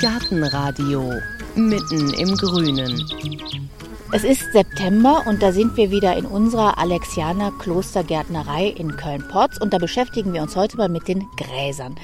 Gartenradio 0.00 1.12
mitten 1.56 2.14
im 2.14 2.34
Grünen. 2.34 3.04
Es 4.12 4.24
ist 4.24 4.50
September 4.50 5.24
und 5.26 5.42
da 5.42 5.52
sind 5.52 5.76
wir 5.76 5.90
wieder 5.90 6.16
in 6.16 6.24
unserer 6.24 6.78
Alexianer 6.78 7.52
Klostergärtnerei 7.58 8.68
in 8.68 8.96
Köln-Porz 8.96 9.58
und 9.58 9.74
da 9.74 9.78
beschäftigen 9.78 10.32
wir 10.32 10.40
uns 10.40 10.56
heute 10.56 10.78
mal 10.78 10.88
mit 10.88 11.06
den 11.06 11.26
Gräsern. 11.36 11.96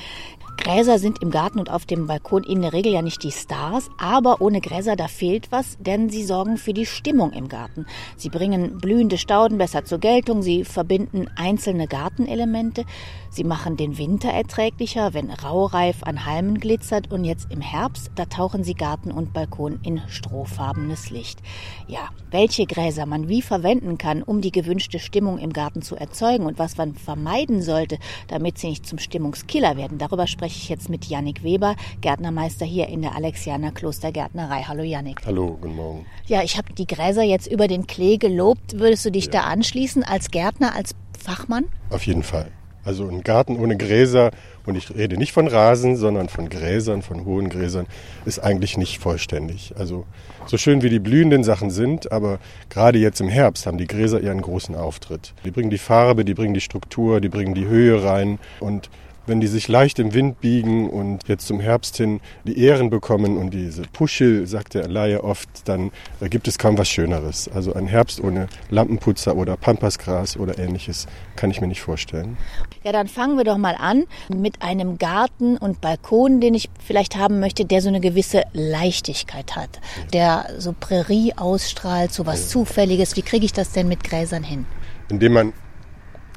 Gräser 0.57 0.99
sind 0.99 1.23
im 1.23 1.31
Garten 1.31 1.59
und 1.59 1.71
auf 1.71 1.87
dem 1.87 2.07
Balkon 2.07 2.43
in 2.43 2.63
der 2.63 2.73
Regel 2.73 2.93
ja 2.93 3.03
nicht 3.03 3.23
die 3.23 3.31
Stars, 3.31 3.89
aber 3.99 4.41
ohne 4.41 4.61
Gräser 4.61 4.97
da 4.97 5.07
fehlt 5.07 5.53
was, 5.53 5.77
denn 5.79 6.11
sie 6.11 6.25
sorgen 6.25 6.57
für 6.57 6.73
die 6.73 6.87
Stimmung 6.87 7.33
im 7.33 7.49
Garten. 7.49 7.87
Sie 8.17 8.31
bringen 8.31 8.79
blühende 8.79 9.19
Stauden 9.19 9.59
besser 9.59 9.85
zur 9.85 9.99
Geltung, 9.99 10.43
sie 10.43 10.65
verbinden 10.65 11.29
einzelne 11.37 11.87
Gartenelemente, 11.87 12.85
sie 13.31 13.45
machen 13.45 13.77
den 13.77 13.99
Winter 13.99 14.31
erträglicher, 14.31 15.15
wenn 15.15 15.31
Raureif 15.31 16.03
an 16.03 16.25
Halmen 16.25 16.59
glitzert 16.59 17.13
und 17.13 17.25
jetzt 17.25 17.51
im 17.51 17.61
Herbst, 17.61 18.11
da 18.17 18.25
tauchen 18.25 18.65
sie 18.65 18.75
Garten 18.75 19.13
und 19.13 19.33
Balkon 19.33 19.79
in 19.83 20.01
strohfarbenes 20.09 21.11
Licht. 21.11 21.41
Ja, 21.87 22.09
welche 22.31 22.67
Gräser 22.67 23.07
man 23.07 23.29
wie 23.29 23.43
verwenden 23.43 23.99
kann, 23.99 24.23
um 24.23 24.41
die 24.41 24.53
gewünschte 24.53 24.99
Stimmung 24.99 25.39
im 25.39 25.53
Garten 25.53 25.83
zu 25.83 25.97
erzeugen 25.97 26.47
und 26.47 26.59
was 26.59 26.77
man 26.77 26.95
vermeiden 26.95 27.63
sollte, 27.63 27.99
damit 28.29 28.59
sie 28.59 28.69
nicht 28.69 28.87
zum 28.87 28.99
Stimmungskiller 28.99 29.77
werden, 29.77 29.99
darüber 29.99 30.27
spreche 30.27 30.46
spreche 30.47 30.63
ich 30.63 30.69
jetzt 30.69 30.89
mit 30.89 31.07
Yannick 31.07 31.43
Weber, 31.43 31.75
Gärtnermeister 32.03 32.65
hier 32.65 32.87
in 32.87 33.03
der 33.03 33.17
Alexianer 33.17 33.73
Klostergärtnerei. 33.73 34.63
Hallo 34.63 34.85
Yannick. 34.85 35.27
Hallo, 35.27 35.59
guten 35.61 35.75
Morgen. 35.75 36.07
Ja, 36.27 36.45
ich 36.45 36.57
habe 36.57 36.73
die 36.73 36.87
Gräser 36.87 37.25
jetzt 37.25 37.49
über 37.49 37.67
den 37.67 37.89
Klee 37.89 38.17
gelobt. 38.17 38.79
Würdest 38.79 39.05
du 39.05 39.11
dich 39.11 39.25
ja. 39.25 39.33
da 39.33 39.41
anschließen 39.41 40.05
als 40.05 40.31
Gärtner, 40.31 40.77
als 40.77 40.95
Fachmann? 41.19 41.65
Auf 41.91 42.07
jeden 42.07 42.23
Fall. 42.23 42.53
Also 42.85 43.09
ein 43.09 43.25
Garten 43.25 43.57
ohne 43.57 43.77
Gräser, 43.77 44.31
und 44.65 44.77
ich 44.77 44.95
rede 44.95 45.17
nicht 45.17 45.33
von 45.33 45.49
Rasen, 45.49 45.97
sondern 45.97 46.29
von 46.29 46.49
Gräsern, 46.49 47.03
von 47.03 47.25
hohen 47.25 47.49
Gräsern, 47.49 47.87
ist 48.25 48.39
eigentlich 48.39 48.77
nicht 48.77 49.01
vollständig. 49.01 49.75
Also 49.77 50.07
so 50.47 50.57
schön 50.57 50.83
wie 50.83 50.91
die 50.91 51.01
blühenden 51.01 51.43
Sachen 51.43 51.71
sind, 51.71 52.13
aber 52.13 52.39
gerade 52.71 53.01
jetzt 53.01 53.21
im 53.21 53.29
Herbst 53.29 53.67
haben 53.67 53.79
die 53.79 53.89
Gräser 53.89 54.21
ihren 54.21 54.41
großen 54.41 54.77
Auftritt. 54.77 55.35
Die 55.45 55.51
bringen 55.51 55.71
die 55.71 55.79
Farbe, 55.79 56.25
die 56.25 56.35
bringen 56.35 56.55
die 56.55 56.61
Struktur, 56.61 57.21
die 57.21 57.29
bringen 57.29 57.55
die 57.55 57.67
Höhe 57.67 58.05
rein 58.05 58.39
und 58.61 58.89
wenn 59.27 59.41
die 59.41 59.47
sich 59.47 59.69
leicht 59.69 59.99
im 59.99 60.15
Wind 60.15 60.41
biegen 60.41 60.89
und 60.89 61.29
jetzt 61.29 61.47
zum 61.47 61.61
Herbst 61.61 61.97
hin 61.97 62.21
die 62.45 62.59
Ähren 62.59 62.91
bekommen 62.91 63.37
und 63.37 63.51
diese 63.51 63.83
Puschel, 63.83 64.47
sagt 64.47 64.75
der 64.75 64.89
Laie 64.89 65.23
oft, 65.25 65.49
dann 65.65 65.91
gibt 66.21 66.49
es 66.49 66.59
kaum 66.59 66.79
was 66.79 66.89
Schöneres. 66.89 67.49
Also 67.53 67.75
ein 67.75 67.87
Herbst 67.87 68.23
ohne 68.23 68.49
Lampenputzer 68.71 69.37
oder 69.37 69.57
Pampasgras 69.57 70.37
oder 70.37 70.59
ähnliches 70.59 71.07
kann 71.35 71.51
ich 71.51 71.61
mir 71.61 71.67
nicht 71.67 71.81
vorstellen. 71.81 72.37
Ja, 72.85 72.93
dann 72.93 73.09
fangen 73.09 73.37
wir 73.37 73.45
doch 73.45 73.59
mal 73.59 73.77
an 73.79 74.05
mit 74.29 74.63
einem 74.63 74.99
Garten 74.99 75.57
und 75.57 75.81
Balkon, 75.81 76.41
den 76.41 76.55
ich 76.55 76.71
vielleicht 76.85 77.17
haben 77.17 77.41
möchte, 77.41 77.65
der 77.65 77.83
so 77.83 77.89
eine 77.89 78.01
gewisse 78.01 78.43
Leichtigkeit 78.53 79.57
hat, 79.57 79.81
der 80.13 80.47
so 80.59 80.75
Prärie 80.79 81.35
ausstrahlt, 81.37 82.13
so 82.13 82.27
was 82.27 82.43
ja. 82.43 82.49
Zufälliges. 82.49 83.17
Wie 83.17 83.23
kriege 83.23 83.45
ich 83.45 83.53
das 83.53 83.73
denn 83.73 83.89
mit 83.89 84.05
Gräsern 84.05 84.43
hin? 84.43 84.67
Indem 85.09 85.33
man 85.35 85.53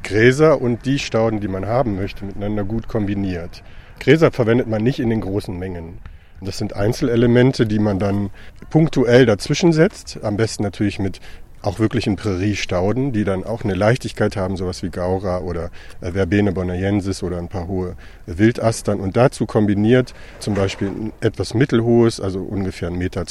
Gräser 0.04 0.62
und 0.62 0.86
die 0.86 1.00
Stauden, 1.00 1.40
die 1.40 1.48
man 1.48 1.66
haben 1.66 1.96
möchte, 1.96 2.26
miteinander 2.26 2.64
gut 2.64 2.88
kombiniert. 2.88 3.64
Gräser 4.00 4.32
verwendet 4.32 4.68
man 4.68 4.84
nicht 4.84 5.00
in 5.00 5.10
den 5.10 5.22
großen 5.22 5.58
Mengen. 5.58 6.00
Das 6.42 6.58
sind 6.58 6.76
Einzelelemente, 6.76 7.66
die 7.66 7.80
man 7.80 8.00
dann 8.00 8.30
punktuell 8.70 9.26
dazwischen 9.26 9.74
setzt. 9.74 10.20
Am 10.24 10.38
besten 10.38 10.64
natürlich 10.64 11.00
mit 11.00 11.20
auch 11.62 11.80
wirklich 11.80 12.08
in 12.08 12.16
Präriestauden, 12.16 13.12
die 13.12 13.24
dann 13.24 13.44
auch 13.44 13.64
eine 13.64 13.74
Leichtigkeit 13.74 14.38
haben, 14.38 14.56
sowas 14.56 14.82
wie 14.84 14.90
Gaura 14.90 15.40
oder 15.40 15.72
äh, 16.02 16.12
Verbene 16.12 16.52
bonaiensis 16.52 17.22
oder 17.24 17.38
ein 17.38 17.50
paar 17.50 17.68
hohe 17.68 17.96
Wildastern. 18.26 19.00
Und 19.00 19.18
dazu 19.18 19.46
kombiniert 19.46 20.14
zum 20.40 20.54
Beispiel 20.54 20.88
ein 20.88 21.14
etwas 21.22 21.54
mittelhohes, 21.54 22.22
also 22.22 22.40
ungefähr 22.40 22.90
1,20 22.90 22.98
Meter 22.98 23.26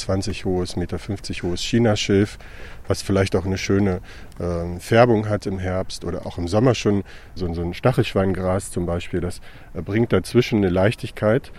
hohes, 0.45 0.75
1,50 0.75 0.79
Meter 0.79 0.97
hohes 1.43 1.61
Chinaschilf, 1.61 2.37
was 2.87 3.01
vielleicht 3.01 3.35
auch 3.35 3.45
eine 3.45 3.57
schöne 3.57 4.01
äh, 4.39 4.79
Färbung 4.79 5.27
hat 5.27 5.45
im 5.45 5.59
Herbst 5.59 6.05
oder 6.05 6.25
auch 6.25 6.37
im 6.37 6.47
Sommer 6.47 6.75
schon 6.75 7.03
so, 7.35 7.51
so 7.53 7.61
ein 7.61 7.73
Stachelschweingras 7.73 8.71
zum 8.71 8.85
Beispiel. 8.85 9.21
Das 9.21 9.41
äh, 9.73 9.81
bringt 9.81 10.13
dazwischen 10.13 10.57
eine 10.57 10.69
Leichtigkeit. 10.69 11.51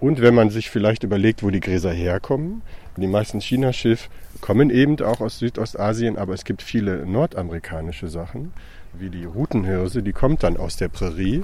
Und 0.00 0.20
wenn 0.20 0.34
man 0.34 0.50
sich 0.50 0.70
vielleicht 0.70 1.04
überlegt, 1.04 1.42
wo 1.42 1.50
die 1.50 1.60
Gräser 1.60 1.90
herkommen, 1.90 2.62
die 2.96 3.06
meisten 3.06 3.40
Chinaschilf 3.40 4.08
kommen 4.40 4.70
eben 4.70 5.00
auch 5.00 5.20
aus 5.20 5.38
Südostasien, 5.38 6.16
aber 6.16 6.34
es 6.34 6.44
gibt 6.44 6.62
viele 6.62 7.06
nordamerikanische 7.06 8.08
Sachen, 8.08 8.52
wie 8.92 9.10
die 9.10 9.24
Rutenhirse, 9.24 10.02
die 10.02 10.12
kommt 10.12 10.42
dann 10.42 10.56
aus 10.56 10.76
der 10.76 10.88
Prärie 10.88 11.42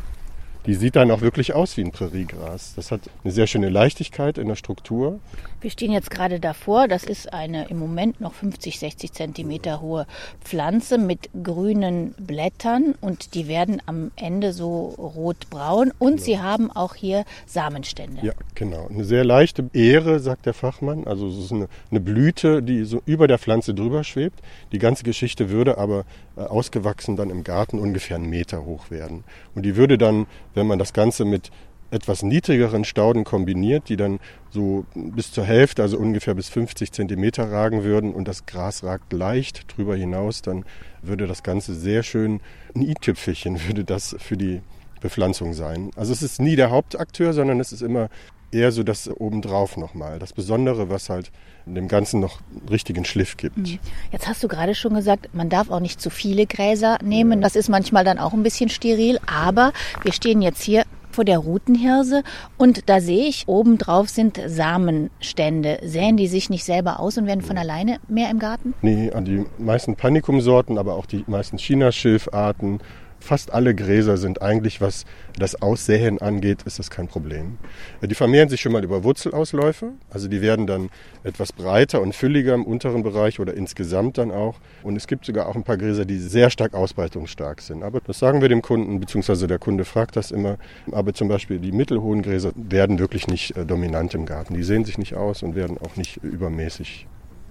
die 0.67 0.75
sieht 0.75 0.97
dann 0.97 1.11
auch 1.11 1.21
wirklich 1.21 1.55
aus 1.55 1.77
wie 1.77 1.83
ein 1.83 1.91
Präriegras. 1.91 2.75
Das 2.77 2.93
hat 2.93 3.01
eine 3.25 3.33
sehr 3.33 3.47
schöne 3.47 3.69
Leichtigkeit 3.69 4.39
in 4.39 4.49
der 4.49 4.55
Struktur. 4.55 5.19
Wir 5.63 5.71
stehen 5.71 5.93
jetzt 5.93 6.11
gerade 6.11 6.41
davor. 6.41 6.89
Das 6.89 7.05
ist 7.05 7.33
eine 7.33 7.69
im 7.69 7.79
Moment 7.79 8.21
noch 8.21 8.35
50, 8.35 8.79
60 8.79 9.13
Zentimeter 9.13 9.81
hohe 9.81 10.07
Pflanze 10.43 10.99
mit 10.99 11.31
grünen 11.43 12.15
Blättern 12.19 12.95
und 13.01 13.35
die 13.35 13.49
werden 13.49 13.81
am 13.87 14.11
Ende 14.17 14.53
so 14.53 14.89
rotbraun 14.99 15.93
und 15.99 16.17
genau. 16.17 16.23
sie 16.23 16.39
haben 16.41 16.71
auch 16.71 16.95
hier 16.95 17.25
Samenstände. 17.47 18.27
Ja, 18.27 18.33
genau. 18.55 18.89
Eine 18.89 19.05
sehr 19.05 19.25
leichte 19.25 19.71
Ähre, 19.73 20.21
sagt 20.21 20.47
der 20.47 20.55
Fachmann. 20.55 21.07
Also 21.07 21.29
es 21.29 21.39
ist 21.39 21.53
eine, 21.53 21.69
eine 21.91 22.01
Blüte, 22.01 22.63
die 22.63 22.85
so 22.85 23.03
über 23.07 23.27
der 23.27 23.39
Pflanze 23.39 23.73
drüber 23.73 24.05
schwebt. 24.05 24.41
Die 24.73 24.79
ganze 24.79 25.05
Geschichte 25.05 25.51
würde 25.51 25.79
aber 25.79 26.05
äh, 26.37 26.41
ausgewachsen 26.41 27.17
dann 27.17 27.31
im 27.31 27.45
Garten 27.45 27.79
ungefähr 27.79 28.17
einen 28.17 28.29
Meter 28.29 28.65
hoch 28.65 28.91
werden. 28.91 29.25
Und 29.55 29.65
die 29.65 29.77
würde 29.77 29.97
dann 29.97 30.27
wenn 30.55 30.67
man 30.67 30.79
das 30.79 30.93
Ganze 30.93 31.25
mit 31.25 31.51
etwas 31.93 32.23
niedrigeren 32.23 32.85
Stauden 32.85 33.23
kombiniert, 33.25 33.89
die 33.89 33.97
dann 33.97 34.19
so 34.51 34.87
bis 34.95 35.31
zur 35.31 35.45
Hälfte, 35.45 35.83
also 35.83 35.99
ungefähr 35.99 36.35
bis 36.35 36.49
50 36.49 36.91
Zentimeter 36.91 37.53
ragen 37.53 37.85
würden 37.85 38.15
und 38.15 38.27
das 38.27 38.47
Gras 38.47 38.83
ragt 38.83 39.13
leicht 39.13 39.77
drüber 39.77 39.95
hinaus, 39.95 40.41
dann 40.43 40.65
würde 41.03 41.27
das 41.27 41.43
Ganze 41.43 41.75
sehr 41.75 42.03
schön, 42.03 42.41
ein 42.75 42.83
i-Tüpfelchen 42.83 43.61
würde 43.67 43.85
das 43.85 44.17
für 44.19 44.37
die 44.37 44.63
Bepflanzung 45.01 45.53
sein. 45.53 45.91
Also 45.95 46.13
es 46.13 46.23
ist 46.23 46.41
nie 46.41 46.57
der 46.57 46.71
Hauptakteur, 46.71 47.33
sondern 47.35 47.61
es 47.61 47.73
ist 47.73 47.83
immer 47.83 48.09
eher 48.53 48.71
so 48.73 48.83
das 48.83 49.09
obendrauf 49.09 49.77
nochmal. 49.77 50.19
Das 50.19 50.33
Besondere, 50.33 50.91
was 50.91 51.09
halt 51.09 51.31
dem 51.67 51.89
Ganzen 51.89 52.21
noch 52.21 52.41
richtigen 52.71 53.05
Schliff 53.05 53.37
gibt. 53.37 53.57
Mhm. 53.57 53.79
Jetzt 54.11 54.29
hast 54.29 54.43
du 54.43 54.49
gerade 54.49 54.75
schon 54.75 54.95
gesagt, 54.95 55.35
man 55.35 55.49
darf 55.49 55.71
auch 55.71 55.81
nicht 55.81 56.01
zu 56.01 56.11
viele 56.11 56.47
Gräser 56.47 56.99
nehmen. 57.03 57.41
Das 57.41 57.57
ist 57.57 57.69
manchmal 57.69 58.05
dann 58.05 58.19
auch 58.19 58.33
ein 58.33 58.43
bisschen 58.43 58.69
steril. 58.69 59.19
Aber 59.27 59.73
wir 60.03 60.13
stehen 60.13 60.43
jetzt 60.43 60.63
hier 60.63 60.82
vor 61.13 61.25
der 61.25 61.39
Rutenhirse 61.39 62.23
und 62.59 62.89
da 62.89 63.01
sehe 63.01 63.27
ich, 63.27 63.45
obendrauf 63.47 64.09
sind 64.09 64.41
Samenstände. 64.47 65.79
Säen 65.83 66.17
die 66.17 66.27
sich 66.27 66.51
nicht 66.51 66.65
selber 66.65 67.01
aus 67.01 67.19
und 67.19 67.27
werden 67.27 67.43
von 67.43 67.59
alleine 67.59 67.99
mehr 68.09 68.31
im 68.31 68.39
Garten? 68.39 68.75
Nee, 68.83 69.11
die 69.21 69.45
meisten 69.59 69.97
Panikumsorten, 69.97 70.79
aber 70.79 70.95
auch 70.95 71.07
die 71.07 71.25
meisten 71.27 71.59
Chinaschilfarten 71.59 72.81
fast 73.23 73.53
alle 73.53 73.75
Gräser 73.75 74.17
sind 74.17 74.43
eigentlich, 74.43 74.81
was 74.81 75.05
das 75.39 75.61
Aussäen 75.63 76.21
angeht, 76.21 76.63
ist 76.65 76.79
das 76.79 76.91
kein 76.91 77.09
Problem. 77.09 77.59
Die 78.03 78.15
vermehren 78.15 78.49
sich 78.49 78.61
schon 78.61 78.73
mal 78.73 78.85
über 78.85 79.05
Wurzelausläufe, 79.05 79.93
also 80.11 80.29
die 80.29 80.43
werden 80.43 80.67
dann 80.67 80.91
etwas 81.25 81.53
breiter 81.53 82.03
und 82.03 82.15
fülliger 82.15 82.55
im 82.55 82.65
unteren 82.65 83.03
Bereich 83.03 83.41
oder 83.41 83.55
insgesamt 83.55 84.19
dann 84.19 84.31
auch. 84.31 84.57
Und 84.83 84.97
es 84.97 85.07
gibt 85.07 85.25
sogar 85.25 85.47
auch 85.47 85.55
ein 85.55 85.63
paar 85.63 85.77
Gräser, 85.77 86.05
die 86.05 86.19
sehr 86.19 86.51
stark 86.51 86.75
ausbreitungsstark 86.75 87.61
sind. 87.61 87.83
Aber 87.83 88.01
das 88.01 88.19
sagen 88.19 88.41
wir 88.43 88.49
dem 88.49 88.63
Kunden, 88.63 89.01
beziehungsweise 89.01 89.47
der 89.47 89.59
Kunde 89.59 89.85
fragt 89.85 90.17
das 90.17 90.31
immer. 90.31 90.59
Aber 90.91 91.15
zum 91.15 91.29
Beispiel 91.29 91.59
die 91.59 91.73
mittelhohen 91.73 92.23
Gräser 92.23 92.53
werden 92.57 92.99
wirklich 92.99 93.29
nicht 93.29 93.57
äh, 93.57 93.65
dominant 93.65 94.15
im 94.15 94.27
Garten. 94.27 94.55
Die 94.55 94.65
sehen 94.65 94.85
sich 94.85 94.99
nicht 94.99 95.15
aus 95.15 95.43
und 95.43 95.55
werden 95.55 95.79
auch 95.79 95.97
nicht 95.97 96.19
übermäßig 96.23 97.07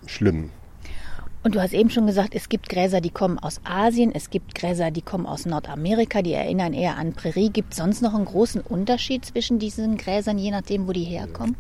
schlimm. 0.06 0.52
Und 1.44 1.56
du 1.56 1.62
hast 1.62 1.74
eben 1.74 1.90
schon 1.90 2.06
gesagt, 2.06 2.36
es 2.36 2.50
gibt 2.50 2.70
Gräser, 2.70 3.02
die 3.02 3.10
kommen 3.10 3.40
aus 3.40 3.62
Asien, 3.64 4.12
es 4.14 4.30
gibt 4.30 4.54
Gräser, 4.54 4.92
die 4.92 5.02
kommen 5.02 5.26
aus 5.26 5.48
Nordamerika, 5.48 6.22
die 6.22 6.34
erinnern 6.34 6.74
eher 6.74 6.98
an 6.98 7.14
Prärie. 7.14 7.50
Gibt 7.50 7.74
es 7.74 7.80
sonst 7.80 8.04
noch 8.04 8.14
einen 8.14 8.26
großen 8.26 8.62
Unterschied 8.62 9.26
zwischen 9.26 9.58
diesen 9.58 9.98
Gräsern, 9.98 10.38
je 10.38 10.52
nachdem, 10.52 10.88
wo 10.88 10.92
die 10.92 11.04
herkommen? 11.04 11.56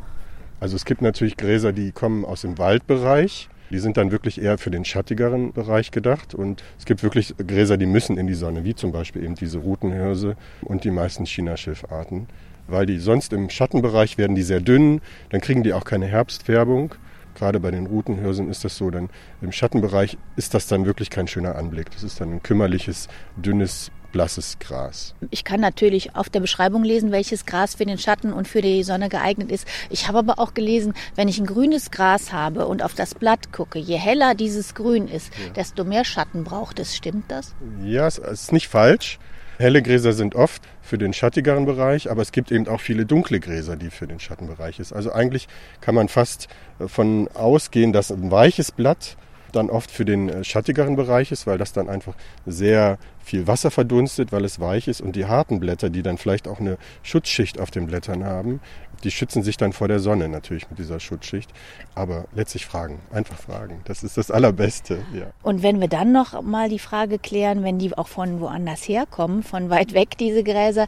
Also 0.59 0.75
es 0.75 0.85
gibt 0.85 1.01
natürlich 1.01 1.35
Gräser, 1.35 1.73
die 1.73 1.91
kommen 1.91 2.25
aus 2.25 2.41
dem 2.41 2.59
Waldbereich. 2.59 3.49
Die 3.71 3.79
sind 3.79 3.97
dann 3.97 4.11
wirklich 4.11 4.39
eher 4.39 4.59
für 4.59 4.69
den 4.69 4.85
schattigeren 4.85 5.51
Bereich 5.53 5.89
gedacht. 5.89 6.35
Und 6.35 6.61
es 6.77 6.85
gibt 6.85 7.01
wirklich 7.01 7.33
Gräser, 7.37 7.77
die 7.77 7.87
müssen 7.87 8.17
in 8.17 8.27
die 8.27 8.35
Sonne, 8.35 8.63
wie 8.63 8.75
zum 8.75 8.91
Beispiel 8.91 9.23
eben 9.23 9.33
diese 9.33 9.57
Rutenhirse 9.57 10.35
und 10.61 10.83
die 10.83 10.91
meisten 10.91 11.25
Chinaschilfarten. 11.25 12.27
Weil 12.67 12.85
die 12.85 12.99
sonst 12.99 13.33
im 13.33 13.49
Schattenbereich 13.49 14.19
werden 14.19 14.35
die 14.35 14.43
sehr 14.43 14.59
dünn, 14.59 15.01
dann 15.29 15.41
kriegen 15.41 15.63
die 15.63 15.73
auch 15.73 15.85
keine 15.85 16.05
Herbstfärbung. 16.05 16.93
Gerade 17.35 17.59
bei 17.59 17.71
den 17.71 17.87
Rutenhirsen 17.87 18.49
ist 18.49 18.63
das 18.63 18.77
so, 18.77 18.89
dann 18.89 19.09
im 19.41 19.51
Schattenbereich 19.51 20.17
ist 20.35 20.53
das 20.53 20.67
dann 20.67 20.85
wirklich 20.85 21.09
kein 21.09 21.27
schöner 21.27 21.55
Anblick. 21.55 21.91
Das 21.91 22.03
ist 22.03 22.21
dann 22.21 22.31
ein 22.33 22.43
kümmerliches, 22.43 23.07
dünnes, 23.35 23.91
blasses 24.11 24.59
Gras. 24.59 25.15
Ich 25.29 25.43
kann 25.43 25.59
natürlich 25.59 26.15
auf 26.15 26.29
der 26.29 26.41
Beschreibung 26.41 26.83
lesen, 26.83 27.11
welches 27.11 27.45
Gras 27.45 27.75
für 27.75 27.85
den 27.85 27.97
Schatten 27.97 28.33
und 28.33 28.47
für 28.47 28.61
die 28.61 28.83
Sonne 28.83 29.09
geeignet 29.09 29.51
ist. 29.51 29.67
Ich 29.89 30.07
habe 30.07 30.19
aber 30.19 30.39
auch 30.39 30.53
gelesen, 30.53 30.93
wenn 31.15 31.27
ich 31.27 31.39
ein 31.39 31.45
grünes 31.45 31.91
Gras 31.91 32.31
habe 32.33 32.67
und 32.67 32.83
auf 32.83 32.93
das 32.93 33.15
Blatt 33.15 33.51
gucke, 33.51 33.79
je 33.79 33.97
heller 33.97 34.35
dieses 34.35 34.75
Grün 34.75 35.07
ist, 35.07 35.31
ja. 35.37 35.53
desto 35.53 35.83
mehr 35.83 36.05
Schatten 36.05 36.43
braucht 36.43 36.79
es. 36.79 36.95
Stimmt 36.95 37.31
das? 37.31 37.53
Ja, 37.83 38.07
es 38.07 38.17
ist 38.17 38.51
nicht 38.51 38.67
falsch. 38.67 39.19
Helle 39.61 39.83
Gräser 39.83 40.13
sind 40.13 40.33
oft 40.33 40.63
für 40.81 40.97
den 40.97 41.13
schattigeren 41.13 41.65
Bereich, 41.65 42.09
aber 42.09 42.23
es 42.23 42.31
gibt 42.31 42.51
eben 42.51 42.67
auch 42.67 42.81
viele 42.81 43.05
dunkle 43.05 43.39
Gräser, 43.39 43.75
die 43.75 43.91
für 43.91 44.07
den 44.07 44.19
Schattenbereich 44.19 44.79
ist. 44.79 44.91
Also 44.91 45.13
eigentlich 45.13 45.47
kann 45.81 45.93
man 45.93 46.07
fast 46.07 46.47
von 46.85 47.27
ausgehen, 47.35 47.93
dass 47.93 48.11
ein 48.11 48.31
weiches 48.31 48.71
Blatt 48.71 49.17
dann 49.51 49.69
oft 49.69 49.91
für 49.91 50.05
den 50.05 50.29
äh, 50.29 50.43
schattigeren 50.43 50.95
Bereich 50.95 51.31
ist, 51.31 51.47
weil 51.47 51.57
das 51.57 51.73
dann 51.73 51.89
einfach 51.89 52.15
sehr 52.45 52.97
viel 53.23 53.47
Wasser 53.47 53.71
verdunstet, 53.71 54.31
weil 54.31 54.45
es 54.45 54.59
weich 54.59 54.87
ist. 54.87 55.01
Und 55.01 55.15
die 55.15 55.25
harten 55.25 55.59
Blätter, 55.59 55.89
die 55.89 56.03
dann 56.03 56.17
vielleicht 56.17 56.47
auch 56.47 56.59
eine 56.59 56.77
Schutzschicht 57.03 57.59
auf 57.59 57.71
den 57.71 57.87
Blättern 57.87 58.23
haben, 58.23 58.59
die 59.03 59.11
schützen 59.11 59.43
sich 59.43 59.57
dann 59.57 59.73
vor 59.73 59.87
der 59.87 59.99
Sonne 59.99 60.29
natürlich 60.29 60.69
mit 60.69 60.79
dieser 60.79 60.99
Schutzschicht. 60.99 61.51
Aber 61.95 62.25
letztlich 62.33 62.65
fragen, 62.65 62.99
einfach 63.11 63.37
fragen. 63.37 63.81
Das 63.85 64.03
ist 64.03 64.17
das 64.17 64.31
Allerbeste. 64.31 64.99
Ja. 65.13 65.27
Und 65.43 65.63
wenn 65.63 65.79
wir 65.81 65.87
dann 65.87 66.11
noch 66.11 66.41
mal 66.41 66.69
die 66.69 66.79
Frage 66.79 67.19
klären, 67.19 67.63
wenn 67.63 67.79
die 67.79 67.97
auch 67.97 68.07
von 68.07 68.39
woanders 68.39 68.87
herkommen, 68.87 69.43
von 69.43 69.69
weit 69.69 69.93
weg, 69.93 70.17
diese 70.17 70.43
Gräser, 70.43 70.87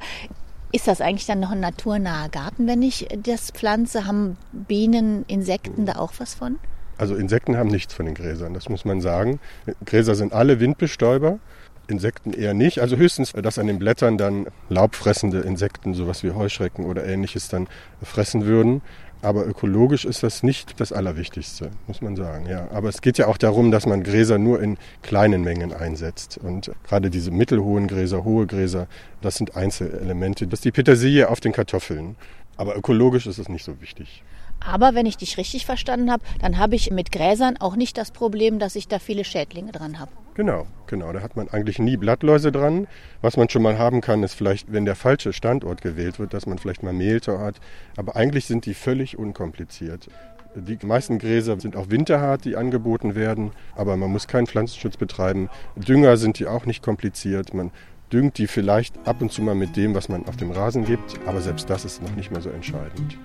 ist 0.71 0.87
das 0.87 1.01
eigentlich 1.01 1.27
dann 1.27 1.39
noch 1.39 1.51
ein 1.51 1.59
naturnaher 1.59 2.29
Garten, 2.29 2.67
wenn 2.67 2.81
ich 2.81 3.07
das 3.17 3.51
pflanze? 3.51 4.07
Haben 4.07 4.37
Bienen, 4.51 5.23
Insekten 5.27 5.85
da 5.85 5.97
auch 5.97 6.13
was 6.17 6.33
von? 6.33 6.57
Also 6.97 7.15
Insekten 7.15 7.57
haben 7.57 7.69
nichts 7.69 7.93
von 7.93 8.05
den 8.05 8.15
Gräsern, 8.15 8.53
das 8.53 8.69
muss 8.69 8.85
man 8.85 9.01
sagen. 9.01 9.39
Gräser 9.85 10.15
sind 10.15 10.33
alle 10.33 10.59
Windbestäuber, 10.59 11.39
Insekten 11.87 12.33
eher 12.33 12.53
nicht. 12.53 12.79
Also 12.79 12.95
höchstens, 12.97 13.33
dass 13.33 13.59
an 13.59 13.67
den 13.67 13.79
Blättern 13.79 14.17
dann 14.17 14.47
laubfressende 14.69 15.39
Insekten, 15.39 15.93
sowas 15.93 16.23
wie 16.23 16.31
Heuschrecken 16.31 16.85
oder 16.85 17.05
ähnliches, 17.05 17.49
dann 17.49 17.67
fressen 18.01 18.45
würden. 18.45 18.81
Aber 19.21 19.47
ökologisch 19.47 20.03
ist 20.03 20.21
das 20.21 20.43
nicht 20.43 20.81
das 20.81 20.91
Allerwichtigste, 20.91 21.71
muss 21.87 22.01
man 22.01 22.17
sagen. 22.17 22.45
Ja. 22.45 22.67
Aber 22.71 22.89
es 22.89 23.01
geht 23.01 23.17
ja 23.17 23.27
auch 23.27 23.37
darum, 23.37 23.71
dass 23.71 23.85
man 23.85 24.03
Gräser 24.03 24.37
nur 24.37 24.61
in 24.61 24.77
kleinen 25.01 25.43
Mengen 25.43 25.73
einsetzt. 25.73 26.37
Und 26.37 26.71
gerade 26.85 27.09
diese 27.09 27.31
mittelhohen 27.31 27.87
Gräser, 27.87 28.25
hohe 28.25 28.45
Gräser, 28.47 28.87
das 29.21 29.35
sind 29.35 29.55
Einzelelemente. 29.55 30.45
Das 30.45 30.59
ist 30.59 30.65
die 30.65 30.71
Petersilie 30.71 31.29
auf 31.29 31.39
den 31.39 31.53
Kartoffeln. 31.53 32.17
Aber 32.57 32.75
ökologisch 32.77 33.25
ist 33.25 33.37
es 33.37 33.47
nicht 33.47 33.63
so 33.63 33.79
wichtig. 33.79 34.23
Aber 34.65 34.95
wenn 34.95 35.05
ich 35.05 35.17
dich 35.17 35.37
richtig 35.37 35.65
verstanden 35.65 36.11
habe, 36.11 36.23
dann 36.41 36.57
habe 36.57 36.75
ich 36.75 36.91
mit 36.91 37.11
Gräsern 37.11 37.57
auch 37.57 37.75
nicht 37.75 37.97
das 37.97 38.11
Problem, 38.11 38.59
dass 38.59 38.75
ich 38.75 38.87
da 38.87 38.99
viele 38.99 39.23
Schädlinge 39.23 39.71
dran 39.71 39.99
habe. 39.99 40.11
Genau, 40.35 40.65
genau. 40.87 41.13
Da 41.13 41.21
hat 41.21 41.35
man 41.35 41.47
eigentlich 41.49 41.79
nie 41.79 41.97
Blattläuse 41.97 42.51
dran. 42.51 42.87
Was 43.21 43.37
man 43.37 43.49
schon 43.49 43.61
mal 43.61 43.77
haben 43.77 44.01
kann, 44.01 44.23
ist 44.23 44.33
vielleicht, 44.33 44.71
wenn 44.71 44.85
der 44.85 44.95
falsche 44.95 45.31
Standort 45.31 45.81
gewählt 45.81 46.17
wird, 46.17 46.33
dass 46.33 46.45
man 46.45 46.57
vielleicht 46.57 46.81
mal 46.81 46.93
Mehltau 46.93 47.39
hat. 47.39 47.55
Aber 47.97 48.15
eigentlich 48.15 48.45
sind 48.45 48.65
die 48.65 48.73
völlig 48.73 49.17
unkompliziert. 49.17 50.07
Die 50.55 50.77
meisten 50.85 51.17
Gräser 51.17 51.59
sind 51.59 51.75
auch 51.75 51.89
winterhart, 51.89 52.45
die 52.45 52.55
angeboten 52.55 53.15
werden, 53.15 53.51
aber 53.75 53.97
man 53.97 54.11
muss 54.11 54.27
keinen 54.27 54.45
Pflanzenschutz 54.45 54.97
betreiben. 54.97 55.49
Dünger 55.75 56.17
sind 56.17 56.37
die 56.37 56.45
auch 56.45 56.67
nicht 56.67 56.83
kompliziert. 56.83 57.55
Man 57.55 57.71
düngt 58.11 58.37
die 58.37 58.45
vielleicht 58.45 58.95
ab 59.07 59.21
und 59.21 59.31
zu 59.31 59.41
mal 59.41 59.55
mit 59.55 59.75
dem, 59.75 59.95
was 59.95 60.09
man 60.09 60.27
auf 60.27 60.37
dem 60.37 60.51
Rasen 60.51 60.85
gibt, 60.85 61.19
aber 61.25 61.41
selbst 61.41 61.71
das 61.71 61.85
ist 61.85 62.03
noch 62.03 62.15
nicht 62.15 62.31
mehr 62.31 62.41
so 62.41 62.51
entscheidend. 62.51 63.17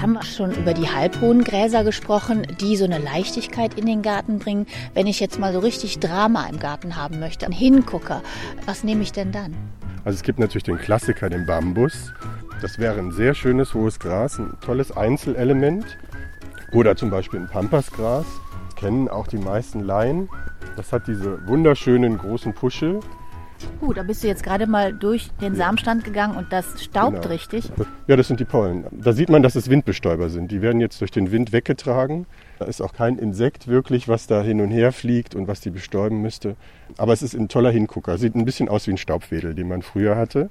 Jetzt 0.00 0.06
haben 0.06 0.14
wir 0.14 0.22
schon 0.22 0.54
über 0.54 0.72
die 0.72 0.88
halbhohen 0.88 1.44
Gräser 1.44 1.84
gesprochen, 1.84 2.46
die 2.58 2.74
so 2.78 2.86
eine 2.86 2.96
Leichtigkeit 2.96 3.78
in 3.78 3.84
den 3.84 4.00
Garten 4.00 4.38
bringen. 4.38 4.66
Wenn 4.94 5.06
ich 5.06 5.20
jetzt 5.20 5.38
mal 5.38 5.52
so 5.52 5.58
richtig 5.58 5.98
Drama 5.98 6.46
im 6.46 6.58
Garten 6.58 6.96
haben 6.96 7.20
möchte, 7.20 7.44
einen 7.44 7.52
Hingucker, 7.52 8.22
was 8.64 8.82
nehme 8.82 9.02
ich 9.02 9.12
denn 9.12 9.30
dann? 9.30 9.54
Also 10.06 10.16
es 10.16 10.22
gibt 10.22 10.38
natürlich 10.38 10.62
den 10.62 10.78
Klassiker, 10.78 11.28
den 11.28 11.44
Bambus. 11.44 12.14
Das 12.62 12.78
wäre 12.78 12.98
ein 12.98 13.12
sehr 13.12 13.34
schönes 13.34 13.74
hohes 13.74 13.98
Gras, 13.98 14.38
ein 14.38 14.56
tolles 14.62 14.90
Einzelelement. 14.90 15.98
Oder 16.72 16.96
zum 16.96 17.10
Beispiel 17.10 17.40
ein 17.40 17.48
Pampasgras. 17.48 18.24
Kennen 18.76 19.06
auch 19.06 19.26
die 19.26 19.36
meisten 19.36 19.80
Laien. 19.80 20.30
Das 20.76 20.94
hat 20.94 21.08
diese 21.08 21.46
wunderschönen 21.46 22.16
großen 22.16 22.54
Puschel 22.54 23.00
Uh, 23.80 23.92
da 23.92 24.02
bist 24.02 24.22
du 24.22 24.28
jetzt 24.28 24.42
gerade 24.42 24.66
mal 24.66 24.92
durch 24.92 25.30
den 25.40 25.54
Samenstand 25.54 26.04
gegangen 26.04 26.36
und 26.36 26.52
das 26.52 26.82
staubt 26.82 27.22
genau. 27.22 27.28
richtig. 27.28 27.70
Ja, 28.06 28.16
das 28.16 28.28
sind 28.28 28.40
die 28.40 28.44
Pollen. 28.44 28.84
Da 28.92 29.12
sieht 29.12 29.28
man, 29.28 29.42
dass 29.42 29.54
es 29.54 29.70
Windbestäuber 29.70 30.28
sind. 30.28 30.50
Die 30.50 30.62
werden 30.62 30.80
jetzt 30.80 31.00
durch 31.00 31.10
den 31.10 31.32
Wind 31.32 31.52
weggetragen. 31.52 32.26
Da 32.58 32.66
ist 32.66 32.80
auch 32.80 32.92
kein 32.92 33.18
Insekt 33.18 33.68
wirklich, 33.68 34.08
was 34.08 34.26
da 34.26 34.42
hin 34.42 34.60
und 34.60 34.70
her 34.70 34.92
fliegt 34.92 35.34
und 35.34 35.48
was 35.48 35.60
die 35.60 35.70
bestäuben 35.70 36.20
müsste. 36.20 36.56
Aber 36.96 37.12
es 37.12 37.22
ist 37.22 37.34
ein 37.34 37.48
toller 37.48 37.70
Hingucker. 37.70 38.18
Sieht 38.18 38.34
ein 38.34 38.44
bisschen 38.44 38.68
aus 38.68 38.86
wie 38.86 38.92
ein 38.92 38.98
Staubwedel, 38.98 39.54
den 39.54 39.68
man 39.68 39.82
früher 39.82 40.16
hatte. 40.16 40.50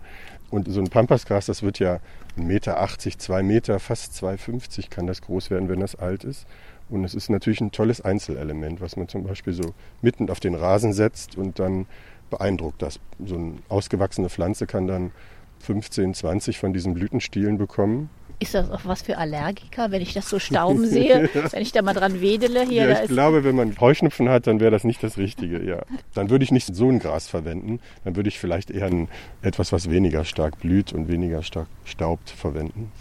Und 0.49 0.67
so 0.67 0.79
ein 0.79 0.89
Pampasgras, 0.89 1.45
das 1.45 1.61
wird 1.61 1.79
ja 1.79 1.99
1,80 2.37 2.43
Meter, 2.43 2.89
2 3.17 3.43
Meter, 3.43 3.79
fast 3.79 4.13
2,50 4.23 4.89
kann 4.89 5.05
das 5.05 5.21
groß 5.21 5.51
werden, 5.51 5.69
wenn 5.69 5.79
das 5.79 5.95
alt 5.95 6.23
ist. 6.23 6.47
Und 6.89 7.03
es 7.03 7.13
ist 7.13 7.29
natürlich 7.29 7.61
ein 7.61 7.71
tolles 7.71 8.01
Einzelelement, 8.01 8.81
was 8.81 8.97
man 8.97 9.07
zum 9.07 9.23
Beispiel 9.23 9.53
so 9.53 9.73
mitten 10.01 10.29
auf 10.29 10.39
den 10.39 10.55
Rasen 10.55 10.93
setzt 10.93 11.37
und 11.37 11.59
dann 11.59 11.85
beeindruckt 12.29 12.81
das. 12.81 12.99
So 13.23 13.35
eine 13.35 13.53
ausgewachsene 13.69 14.29
Pflanze 14.29 14.67
kann 14.67 14.87
dann 14.87 15.11
15, 15.59 16.13
20 16.13 16.57
von 16.57 16.73
diesen 16.73 16.93
Blütenstielen 16.93 17.57
bekommen. 17.57 18.09
Ist 18.41 18.53
das 18.53 18.71
auch 18.71 18.85
was 18.85 19.01
für 19.01 19.17
Allergiker, 19.17 19.91
wenn 19.91 20.01
ich 20.01 20.13
das 20.13 20.29
so 20.29 20.39
stauben 20.39 20.87
sehe? 20.87 21.29
wenn 21.51 21.61
ich 21.61 21.73
da 21.73 21.81
mal 21.81 21.93
dran 21.93 22.21
wedele 22.21 22.61
hier? 22.65 22.87
Ja, 22.87 23.03
ich 23.03 23.09
glaube, 23.09 23.43
wenn 23.43 23.55
man 23.55 23.77
Heuschnupfen 23.81 24.29
hat, 24.29 24.47
dann 24.47 24.61
wäre 24.61 24.71
das 24.71 24.85
nicht 24.85 25.03
das 25.03 25.17
Richtige. 25.17 25.61
Ja. 25.61 25.81
Dann 26.13 26.29
würde 26.29 26.45
ich 26.45 26.51
nicht 26.51 26.73
so 26.73 26.87
ein 26.87 26.99
Gras 26.99 27.27
verwenden. 27.27 27.81
Dann 28.05 28.15
würde 28.15 28.29
ich 28.29 28.39
vielleicht 28.39 28.71
eher 28.71 28.85
ein, 28.85 29.09
etwas, 29.41 29.73
was 29.73 29.89
weniger 29.89 30.23
stark 30.23 30.59
blüht 30.59 30.93
und 30.93 31.09
weniger 31.09 31.43
stark 31.43 31.67
staubt, 31.83 32.29
verwenden. 32.29 32.93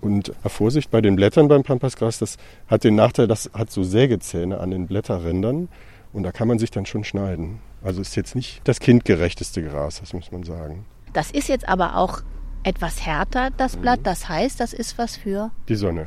Und 0.00 0.32
Vorsicht 0.44 0.90
bei 0.90 1.00
den 1.00 1.14
Blättern 1.14 1.46
beim 1.46 1.62
Pampasgras, 1.62 2.18
das 2.18 2.36
hat 2.66 2.82
den 2.82 2.96
Nachteil, 2.96 3.28
das 3.28 3.50
hat 3.54 3.70
so 3.70 3.84
Sägezähne 3.84 4.58
an 4.58 4.70
den 4.70 4.86
Blätterrändern 4.86 5.68
und 6.12 6.22
da 6.22 6.32
kann 6.32 6.48
man 6.48 6.58
sich 6.58 6.70
dann 6.70 6.86
schon 6.86 7.04
schneiden. 7.04 7.60
Also 7.82 8.00
ist 8.00 8.14
jetzt 8.16 8.34
nicht 8.34 8.60
das 8.64 8.80
kindgerechteste 8.80 9.62
Gras, 9.62 10.00
das 10.00 10.12
muss 10.12 10.30
man 10.32 10.42
sagen. 10.42 10.84
Das 11.12 11.30
ist 11.30 11.48
jetzt 11.48 11.68
aber 11.68 11.96
auch 11.96 12.22
etwas 12.62 13.04
härter, 13.04 13.50
das 13.56 13.76
mhm. 13.76 13.82
Blatt. 13.82 14.00
Das 14.04 14.28
heißt, 14.28 14.60
das 14.60 14.72
ist 14.72 14.98
was 14.98 15.16
für? 15.16 15.50
Die 15.68 15.76
Sonne. 15.76 16.06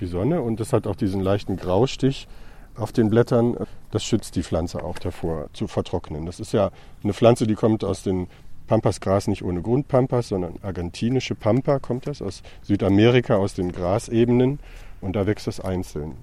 Die 0.00 0.06
Sonne 0.06 0.42
und 0.42 0.60
das 0.60 0.72
hat 0.72 0.86
auch 0.86 0.96
diesen 0.96 1.20
leichten 1.20 1.56
Graustich 1.56 2.28
auf 2.76 2.92
den 2.92 3.10
Blättern. 3.10 3.56
Das 3.90 4.04
schützt 4.04 4.36
die 4.36 4.42
Pflanze 4.42 4.82
auch 4.82 4.98
davor 4.98 5.48
zu 5.52 5.66
vertrocknen. 5.66 6.26
Das 6.26 6.40
ist 6.40 6.52
ja 6.52 6.70
eine 7.02 7.14
Pflanze, 7.14 7.46
die 7.46 7.54
kommt 7.54 7.84
aus 7.84 8.02
den 8.02 8.28
Pampasgras 8.66 9.28
nicht 9.28 9.42
ohne 9.42 9.60
Grundpampas, 9.60 10.28
sondern 10.28 10.54
argentinische 10.62 11.34
Pampa 11.34 11.78
kommt 11.78 12.06
das 12.06 12.22
aus 12.22 12.42
Südamerika, 12.62 13.36
aus 13.36 13.54
den 13.54 13.72
Grasebenen 13.72 14.60
und 15.00 15.16
da 15.16 15.26
wächst 15.26 15.46
das 15.46 15.60
einzeln. 15.60 16.16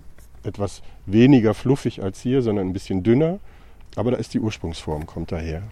Etwas 0.44 0.81
weniger 1.06 1.54
fluffig 1.54 2.01
als 2.01 2.22
hier, 2.22 2.42
sondern 2.42 2.68
ein 2.68 2.74
bisschen 2.74 3.04
dünner 3.04 3.39
aber 3.95 4.12
da 4.12 4.18
ist 4.18 4.33
die 4.33 4.39
Ursprungsform, 4.39 5.06
kommt 5.06 5.31
daher. 5.31 5.63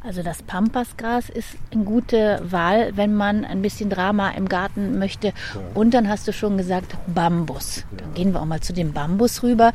Also 0.00 0.22
das 0.22 0.42
Pampasgras 0.42 1.28
ist 1.28 1.56
eine 1.72 1.82
gute 1.82 2.40
Wahl, 2.48 2.92
wenn 2.96 3.16
man 3.16 3.44
ein 3.44 3.62
bisschen 3.62 3.90
Drama 3.90 4.30
im 4.30 4.48
Garten 4.48 4.98
möchte. 4.98 5.28
Ja. 5.28 5.34
Und 5.74 5.92
dann 5.92 6.08
hast 6.08 6.28
du 6.28 6.32
schon 6.32 6.56
gesagt 6.56 6.96
Bambus. 7.12 7.78
Ja. 7.78 7.98
Dann 7.98 8.14
gehen 8.14 8.32
wir 8.32 8.40
auch 8.40 8.46
mal 8.46 8.60
zu 8.60 8.72
dem 8.72 8.92
Bambus 8.92 9.42
rüber. 9.42 9.72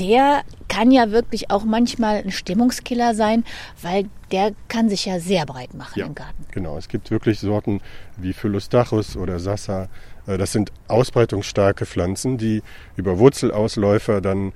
Der 0.00 0.42
kann 0.68 0.90
ja 0.90 1.12
wirklich 1.12 1.50
auch 1.52 1.64
manchmal 1.64 2.16
ein 2.16 2.32
Stimmungskiller 2.32 3.14
sein, 3.14 3.44
weil 3.80 4.06
der 4.32 4.52
kann 4.66 4.88
sich 4.88 5.06
ja 5.06 5.20
sehr 5.20 5.46
breit 5.46 5.74
machen 5.74 5.98
ja, 5.98 6.06
im 6.06 6.14
Garten. 6.16 6.44
Genau, 6.50 6.76
es 6.76 6.88
gibt 6.88 7.12
wirklich 7.12 7.38
Sorten 7.38 7.80
wie 8.16 8.32
Phylostachus 8.32 9.16
oder 9.16 9.38
Sassa. 9.38 9.88
Äh, 10.26 10.38
das 10.38 10.50
sind 10.50 10.72
ausbreitungsstarke 10.88 11.86
Pflanzen, 11.86 12.36
die 12.36 12.62
über 12.96 13.18
Wurzelausläufer 13.18 14.20
dann 14.20 14.52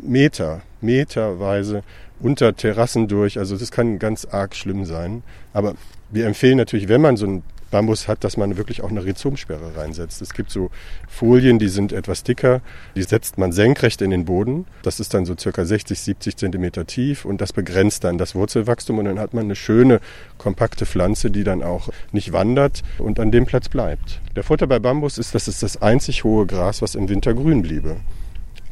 Meter, 0.00 0.62
meterweise 0.80 1.82
unter 2.20 2.54
Terrassen 2.56 3.08
durch. 3.08 3.38
Also 3.38 3.56
das 3.56 3.70
kann 3.70 3.98
ganz 3.98 4.24
arg 4.24 4.54
schlimm 4.54 4.84
sein. 4.84 5.22
Aber 5.52 5.74
wir 6.10 6.26
empfehlen 6.26 6.56
natürlich, 6.56 6.88
wenn 6.88 7.00
man 7.00 7.16
so 7.16 7.26
einen 7.26 7.42
Bambus 7.72 8.06
hat, 8.06 8.22
dass 8.22 8.36
man 8.36 8.56
wirklich 8.56 8.82
auch 8.82 8.90
eine 8.90 9.04
Rhizomsperre 9.04 9.76
reinsetzt. 9.76 10.22
Es 10.22 10.34
gibt 10.34 10.50
so 10.50 10.70
Folien, 11.08 11.58
die 11.58 11.68
sind 11.68 11.92
etwas 11.92 12.22
dicker, 12.22 12.60
die 12.94 13.02
setzt 13.02 13.38
man 13.38 13.50
senkrecht 13.50 14.00
in 14.02 14.10
den 14.10 14.26
Boden. 14.26 14.66
Das 14.82 15.00
ist 15.00 15.14
dann 15.14 15.24
so 15.24 15.34
circa 15.36 15.64
60, 15.64 15.98
70 15.98 16.36
Zentimeter 16.36 16.86
tief 16.86 17.24
und 17.24 17.40
das 17.40 17.52
begrenzt 17.52 18.04
dann 18.04 18.18
das 18.18 18.34
Wurzelwachstum 18.34 18.98
und 18.98 19.06
dann 19.06 19.18
hat 19.18 19.34
man 19.34 19.44
eine 19.44 19.56
schöne, 19.56 20.00
kompakte 20.38 20.86
Pflanze, 20.86 21.30
die 21.30 21.44
dann 21.44 21.62
auch 21.62 21.88
nicht 22.12 22.32
wandert 22.32 22.82
und 22.98 23.18
an 23.18 23.32
dem 23.32 23.46
Platz 23.46 23.68
bleibt. 23.68 24.20
Der 24.36 24.44
Vorteil 24.44 24.68
bei 24.68 24.78
Bambus 24.78 25.18
ist, 25.18 25.34
dass 25.34 25.48
es 25.48 25.58
das 25.58 25.80
einzig 25.80 26.24
hohe 26.24 26.46
Gras, 26.46 26.82
was 26.82 26.94
im 26.94 27.08
Winter 27.08 27.32
grün 27.32 27.62
bliebe. 27.62 27.96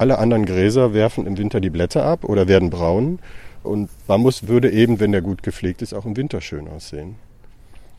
Alle 0.01 0.19
anderen 0.19 0.47
Gräser 0.47 0.95
werfen 0.95 1.27
im 1.27 1.37
Winter 1.37 1.61
die 1.61 1.69
Blätter 1.69 2.07
ab 2.07 2.25
oder 2.25 2.49
werden 2.49 2.71
braun. 2.71 3.19
Und 3.63 3.91
Bambus 4.07 4.49
würde 4.49 4.71
eben, 4.71 4.99
wenn 4.99 5.13
der 5.13 5.21
gut 5.21 5.43
gepflegt 5.43 5.83
ist, 5.83 5.93
auch 5.93 6.07
im 6.07 6.17
Winter 6.17 6.41
schön 6.41 6.69
aussehen. 6.69 7.17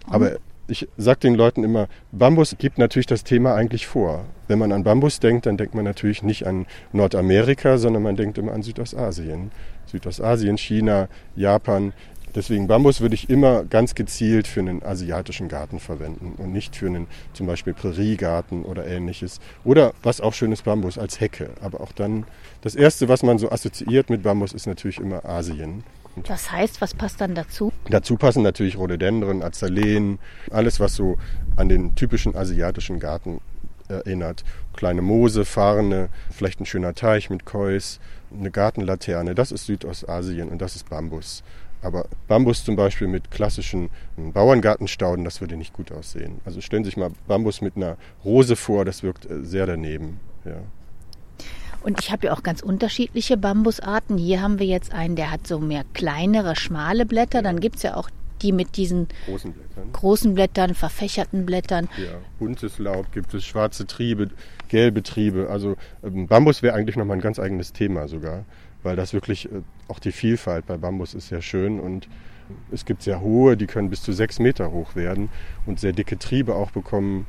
Aber 0.08 0.38
ich 0.68 0.88
sage 0.98 1.20
den 1.20 1.36
Leuten 1.36 1.64
immer, 1.64 1.90
Bambus 2.12 2.56
gibt 2.58 2.80
natürlich 2.80 3.06
das 3.06 3.24
Thema 3.24 3.54
eigentlich 3.54 3.86
vor. 3.86 4.26
Wenn 4.48 4.58
man 4.58 4.72
an 4.72 4.84
Bambus 4.84 5.20
denkt, 5.20 5.46
dann 5.46 5.58
denkt 5.58 5.76
man 5.76 5.86
natürlich 5.86 6.24
nicht 6.24 6.48
an 6.48 6.66
Nordamerika, 6.92 7.78
sondern 7.78 8.02
man 8.02 8.16
denkt 8.16 8.40
immer 8.40 8.54
an 8.54 8.64
Südostasien. 8.64 9.52
Südostasien, 9.86 10.58
China, 10.58 11.08
Japan. 11.36 11.94
Deswegen 12.34 12.68
Bambus 12.68 13.02
würde 13.02 13.16
ich 13.16 13.30
immer 13.30 13.66
ganz 13.66 13.94
gezielt 13.94 14.48
für 14.48 14.62
einen 14.62 14.84
asiatischen 14.84 15.50
Garten 15.50 15.80
verwenden 15.80 16.34
und 16.38 16.54
nicht 16.54 16.76
für 16.76 16.88
einen 16.88 17.08
zum 17.34 17.48
Beispiel 17.48 17.74
Präriegarten 17.74 18.64
oder 18.64 18.88
ähnliches. 18.88 19.40
Oder 19.64 19.94
was 20.02 20.22
auch 20.22 20.34
schön 20.34 20.52
ist, 20.52 20.64
Bambus 20.64 20.98
als 20.98 21.20
Hecke. 21.20 21.50
Aber 21.62 21.82
auch 21.82 21.92
dann, 21.92 22.26
das 22.62 22.76
Erste, 22.76 23.10
was 23.10 23.24
man 23.24 23.38
so 23.38 23.52
assoziiert 23.52 24.10
mit 24.10 24.24
Bambus, 24.24 24.54
ist 24.54 24.66
natürlich 24.66 25.00
immer 25.00 25.26
Asien. 25.26 25.84
Das 26.24 26.52
heißt, 26.52 26.82
was 26.82 26.94
passt 26.94 27.22
dann 27.22 27.36
dazu? 27.36 27.72
Dazu 27.90 28.18
passen 28.18 28.44
natürlich 28.44 28.78
Rhododendron, 28.78 29.44
Azaleen, 29.44 30.20
alles, 30.52 30.80
was 30.80 30.96
so 30.96 31.18
an 31.56 31.70
den 31.70 31.96
typischen 31.96 32.36
asiatischen 32.36 33.00
Garten 33.00 33.40
erinnert. 33.88 34.44
Kleine 34.74 35.02
Moose, 35.02 35.46
Farne, 35.46 36.10
vielleicht 36.32 36.60
ein 36.60 36.66
schöner 36.66 36.94
Teich 36.96 37.30
mit 37.30 37.46
Kois, 37.46 38.00
eine 38.38 38.52
Gartenlaterne. 38.52 39.36
Das 39.36 39.52
ist 39.52 39.66
Südostasien 39.66 40.50
und 40.50 40.62
das 40.62 40.76
ist 40.76 40.90
Bambus. 40.90 41.44
Aber 41.82 42.08
Bambus 42.28 42.64
zum 42.64 42.76
Beispiel 42.76 43.08
mit 43.08 43.32
klassischen 43.32 43.90
Bauerngartenstauden, 44.16 45.26
das 45.26 45.42
würde 45.42 45.58
nicht 45.58 45.74
gut 45.74 45.92
aussehen. 45.92 46.40
Also 46.46 46.62
stellen 46.62 46.84
Sie 46.84 46.90
sich 46.90 46.98
mal 46.98 47.12
Bambus 47.28 47.62
mit 47.62 47.76
einer 47.76 47.98
Rose 48.24 48.56
vor, 48.56 48.86
das 48.86 49.04
wirkt 49.04 49.30
äh, 49.30 49.44
sehr 49.44 49.66
daneben. 49.66 50.20
Ja. 50.46 50.62
Und 51.84 52.00
ich 52.00 52.12
habe 52.12 52.28
ja 52.28 52.34
auch 52.34 52.44
ganz 52.44 52.62
unterschiedliche 52.62 53.38
Bambusarten. 53.38 54.18
Hier 54.18 54.42
haben 54.42 54.60
wir 54.60 54.68
jetzt 54.68 54.94
einen, 54.94 55.16
der 55.16 55.32
hat 55.32 55.48
so 55.48 55.60
mehr 55.60 55.84
kleinere, 55.94 56.56
schmale 56.56 57.08
Blätter. 57.08 57.42
Dann 57.42 57.60
gibt 57.60 57.78
es 57.78 57.84
ja 57.84 57.96
auch 57.96 58.10
die 58.42 58.52
mit 58.52 58.78
diesen 58.78 59.08
großen 59.26 59.54
Blättern, 59.54 59.92
großen 59.94 60.34
Blättern 60.34 60.76
verfächerten 60.76 61.46
Blättern. 61.46 61.90
Ja, 61.98 62.14
buntes 62.40 62.80
Laub 62.80 63.12
gibt 63.12 63.34
es, 63.34 63.46
schwarze 63.46 63.86
Triebe, 63.88 64.30
gelbe 64.68 65.04
Triebe. 65.04 65.48
Also 65.50 65.76
ähm, 66.04 66.28
Bambus 66.28 66.62
wäre 66.62 66.76
eigentlich 66.76 66.96
nochmal 66.96 67.18
ein 67.18 67.22
ganz 67.22 67.40
eigenes 67.40 67.74
Thema 67.74 68.08
sogar, 68.08 68.46
weil 68.84 68.96
das 68.96 69.14
wirklich, 69.14 69.46
äh, 69.46 69.62
auch 69.88 70.00
die 70.00 70.12
Vielfalt 70.12 70.66
bei 70.66 70.78
Bambus 70.78 71.14
ist 71.14 71.28
sehr 71.28 71.42
schön 71.42 71.80
und 71.80 72.08
es 72.72 72.86
gibt 72.86 73.04
sehr 73.04 73.22
hohe, 73.22 73.58
die 73.58 73.68
können 73.68 73.90
bis 73.90 74.02
zu 74.02 74.14
sechs 74.14 74.40
Meter 74.40 74.72
hoch 74.72 74.96
werden 74.96 75.30
und 75.66 75.80
sehr 75.80 75.94
dicke 75.94 76.18
Triebe 76.18 76.56
auch 76.56 76.72
bekommen. 76.72 77.28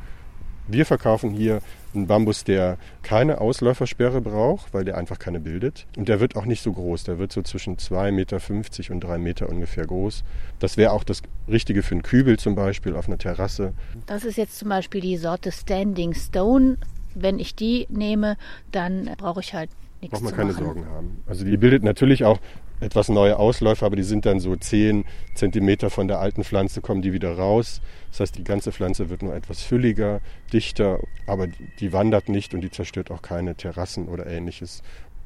Wir 0.68 0.86
verkaufen 0.86 1.30
hier 1.30 1.60
einen 1.94 2.06
Bambus, 2.06 2.44
der 2.44 2.78
keine 3.02 3.40
Ausläufersperre 3.40 4.20
braucht, 4.20 4.72
weil 4.72 4.84
der 4.84 4.96
einfach 4.96 5.18
keine 5.18 5.40
bildet. 5.40 5.86
Und 5.96 6.08
der 6.08 6.20
wird 6.20 6.36
auch 6.36 6.44
nicht 6.44 6.62
so 6.62 6.72
groß. 6.72 7.04
Der 7.04 7.18
wird 7.18 7.32
so 7.32 7.42
zwischen 7.42 7.76
2,50 7.76 8.12
Meter 8.12 8.94
und 8.94 9.00
3 9.00 9.18
Meter 9.18 9.48
ungefähr 9.48 9.84
groß. 9.84 10.22
Das 10.60 10.76
wäre 10.76 10.92
auch 10.92 11.04
das 11.04 11.22
Richtige 11.48 11.82
für 11.82 11.96
einen 11.96 12.02
Kübel 12.02 12.38
zum 12.38 12.54
Beispiel 12.54 12.94
auf 12.94 13.08
einer 13.08 13.18
Terrasse. 13.18 13.74
Das 14.06 14.24
ist 14.24 14.38
jetzt 14.38 14.58
zum 14.58 14.68
Beispiel 14.68 15.00
die 15.00 15.16
Sorte 15.16 15.50
Standing 15.50 16.14
Stone. 16.14 16.78
Wenn 17.14 17.38
ich 17.38 17.54
die 17.54 17.86
nehme, 17.90 18.36
dann 18.70 19.10
brauche 19.18 19.40
ich 19.40 19.52
halt 19.52 19.68
nichts 20.02 20.20
Braucht 20.20 20.24
man 20.24 20.34
keine 20.34 20.52
machen. 20.52 20.64
Sorgen 20.64 20.86
haben. 20.86 21.22
Also 21.26 21.44
die 21.44 21.56
bildet 21.56 21.84
natürlich 21.84 22.24
auch 22.24 22.38
etwas 22.80 23.08
neue 23.08 23.38
Ausläufer, 23.38 23.86
aber 23.86 23.96
die 23.96 24.02
sind 24.02 24.26
dann 24.26 24.40
so 24.40 24.56
10 24.56 25.04
Zentimeter 25.34 25.88
von 25.88 26.08
der 26.08 26.18
alten 26.18 26.42
Pflanze, 26.42 26.80
kommen 26.80 27.00
die 27.00 27.12
wieder 27.12 27.36
raus. 27.36 27.80
Das 28.10 28.20
heißt, 28.20 28.38
die 28.38 28.44
ganze 28.44 28.72
Pflanze 28.72 29.08
wird 29.08 29.22
nur 29.22 29.34
etwas 29.34 29.62
fülliger, 29.62 30.20
dichter, 30.52 30.98
aber 31.26 31.46
die, 31.78 31.92
wandert 31.92 32.28
nicht 32.28 32.54
und 32.54 32.60
die 32.60 32.70
zerstört 32.70 33.10
auch 33.10 33.22
keine 33.22 33.54
Terrassen 33.54 34.08
oder 34.08 34.26
ähnliches. 34.26 34.82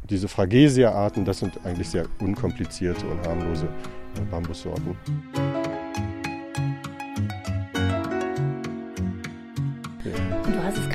Diese 0.09 0.29
Fragesia-Arten, 0.29 1.25
das 1.25 1.39
sind 1.39 1.65
eigentlich 1.65 1.89
sehr 1.89 2.07
unkomplizierte 2.21 3.07
und 3.07 3.27
harmlose 3.27 3.69
Bambussorten. 4.31 4.97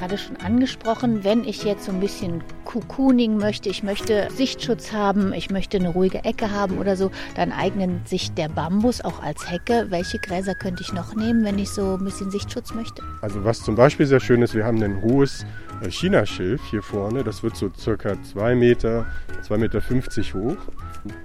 Gerade 0.01 0.17
schon 0.17 0.37
angesprochen, 0.37 1.23
wenn 1.23 1.43
ich 1.43 1.63
jetzt 1.63 1.85
so 1.85 1.91
ein 1.91 1.99
bisschen 1.99 2.43
Cocooning 2.65 3.37
möchte, 3.37 3.69
ich 3.69 3.83
möchte 3.83 4.29
Sichtschutz 4.31 4.91
haben, 4.91 5.31
ich 5.31 5.51
möchte 5.51 5.77
eine 5.77 5.89
ruhige 5.89 6.25
Ecke 6.25 6.49
haben 6.49 6.79
oder 6.79 6.95
so, 6.95 7.11
dann 7.35 7.51
eignet 7.51 8.09
sich 8.09 8.33
der 8.33 8.49
Bambus 8.49 9.01
auch 9.01 9.21
als 9.21 9.51
Hecke. 9.51 9.85
Welche 9.89 10.17
Gräser 10.17 10.55
könnte 10.55 10.81
ich 10.81 10.91
noch 10.91 11.13
nehmen, 11.13 11.45
wenn 11.45 11.59
ich 11.59 11.69
so 11.69 11.97
ein 11.99 12.03
bisschen 12.03 12.31
Sichtschutz 12.31 12.73
möchte? 12.73 13.03
Also 13.21 13.43
was 13.45 13.61
zum 13.61 13.75
Beispiel 13.75 14.07
sehr 14.07 14.19
schön 14.19 14.41
ist, 14.41 14.55
wir 14.55 14.65
haben 14.65 14.81
ein 14.81 15.03
hohes 15.03 15.45
äh, 15.83 15.91
Chinaschilf 15.91 16.61
hier 16.71 16.81
vorne. 16.81 17.23
Das 17.23 17.43
wird 17.43 17.55
so 17.55 17.69
circa 17.77 18.19
2 18.23 18.55
Meter, 18.55 19.05
2,50 19.47 19.57
Meter 19.59 20.33
hoch. 20.33 20.57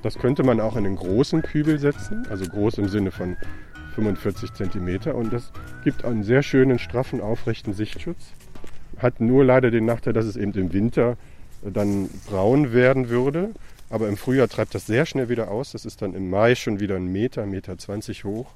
Das 0.03 0.19
könnte 0.19 0.43
man 0.43 0.61
auch 0.61 0.77
in 0.77 0.85
einen 0.85 0.97
großen 0.97 1.41
Kübel 1.41 1.79
setzen, 1.79 2.27
also 2.29 2.45
groß 2.45 2.77
im 2.77 2.89
Sinne 2.89 3.11
von 3.11 3.39
45 3.95 4.53
Zentimeter. 4.53 5.15
Und 5.15 5.33
das 5.33 5.51
gibt 5.83 6.05
einen 6.05 6.25
sehr 6.25 6.43
schönen, 6.43 6.79
straffen, 6.79 7.23
aufrechten 7.23 7.73
Sichtschutz. 7.73 8.35
Hat 8.99 9.21
nur 9.21 9.45
leider 9.45 9.71
den 9.71 9.85
Nachteil, 9.85 10.13
dass 10.13 10.25
es 10.27 10.37
eben 10.37 10.53
im 10.53 10.73
Winter 10.73 11.17
dann 11.63 12.09
braun 12.29 12.73
werden 12.73 13.09
würde. 13.09 13.51
Aber 13.91 14.09
im 14.09 14.17
Frühjahr 14.17 14.49
treibt 14.49 14.75
das 14.75 14.87
sehr 14.87 15.07
schnell 15.07 15.29
wieder 15.29 15.51
aus. 15.51 15.73
Das 15.73 15.85
ist 15.85 16.03
dann 16.03 16.15
im 16.15 16.29
Mai 16.31 16.55
schon 16.55 16.81
wieder 16.81 16.97
ein 16.97 17.07
Meter, 17.13 17.47
Meter 17.47 17.79
20 17.79 18.25
hoch. 18.25 18.47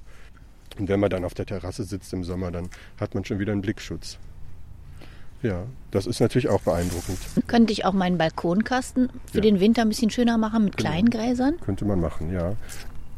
Und 0.78 0.88
wenn 0.88 0.99
man 1.00 1.11
dann 1.11 1.25
auf 1.25 1.35
der 1.35 1.47
Terrasse 1.47 1.85
sitzt 1.85 2.12
im 2.12 2.25
Sommer, 2.25 2.50
dann 2.50 2.68
hat 2.99 3.14
man 3.14 3.25
schon 3.25 3.38
wieder 3.38 3.52
einen 3.52 3.62
Blickschutz. 3.62 4.18
Ja, 5.42 5.64
das 5.90 6.06
ist 6.06 6.20
natürlich 6.20 6.49
auch 6.49 6.61
beeindruckend. 6.62 7.18
Könnte 7.47 7.73
ich 7.73 7.85
auch 7.87 7.92
meinen 7.94 8.18
Balkonkasten 8.18 9.09
für 9.30 9.38
Ja. 9.38 9.40
den 9.42 9.59
Winter 9.61 9.82
ein 9.82 9.88
bisschen 9.88 10.11
schöner 10.11 10.37
machen 10.37 10.64
mit 10.64 10.76
Genau. 10.76 10.90
kleinen 10.90 11.11
Gräsern? 11.11 11.59
Könnte 11.64 11.85
man 11.87 12.00
machen, 12.00 12.30
ja. 12.32 12.54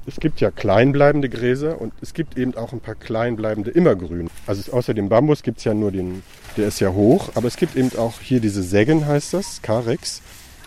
Es 0.07 0.17
gibt 0.17 0.41
ja 0.41 0.51
kleinbleibende 0.51 1.29
Gräser 1.29 1.81
und 1.81 1.93
es 2.01 2.15
gibt 2.15 2.37
eben 2.37 2.57
auch 2.57 2.73
ein 2.73 2.81
paar 2.81 2.95
kleinbleibende 2.95 3.71
Immergrün. 3.71 4.29
Also 4.47 4.73
außer 4.73 4.95
dem 4.95 5.09
Bambus 5.09 5.43
gibt 5.43 5.59
es 5.59 5.65
ja 5.65 5.75
nur 5.75 5.91
den, 5.93 6.23
der 6.57 6.69
ist 6.69 6.81
ja 6.81 6.93
hoch, 6.93 7.31
aber 7.35 7.49
es 7.49 7.57
gibt 7.57 7.77
eben 7.77 7.97
auch 7.97 8.21
hier 8.21 8.41
diese 8.41 8.63
Sägen, 8.63 9.07
heißt 9.07 9.35
das, 9.35 9.63
Carex. 9.63 10.23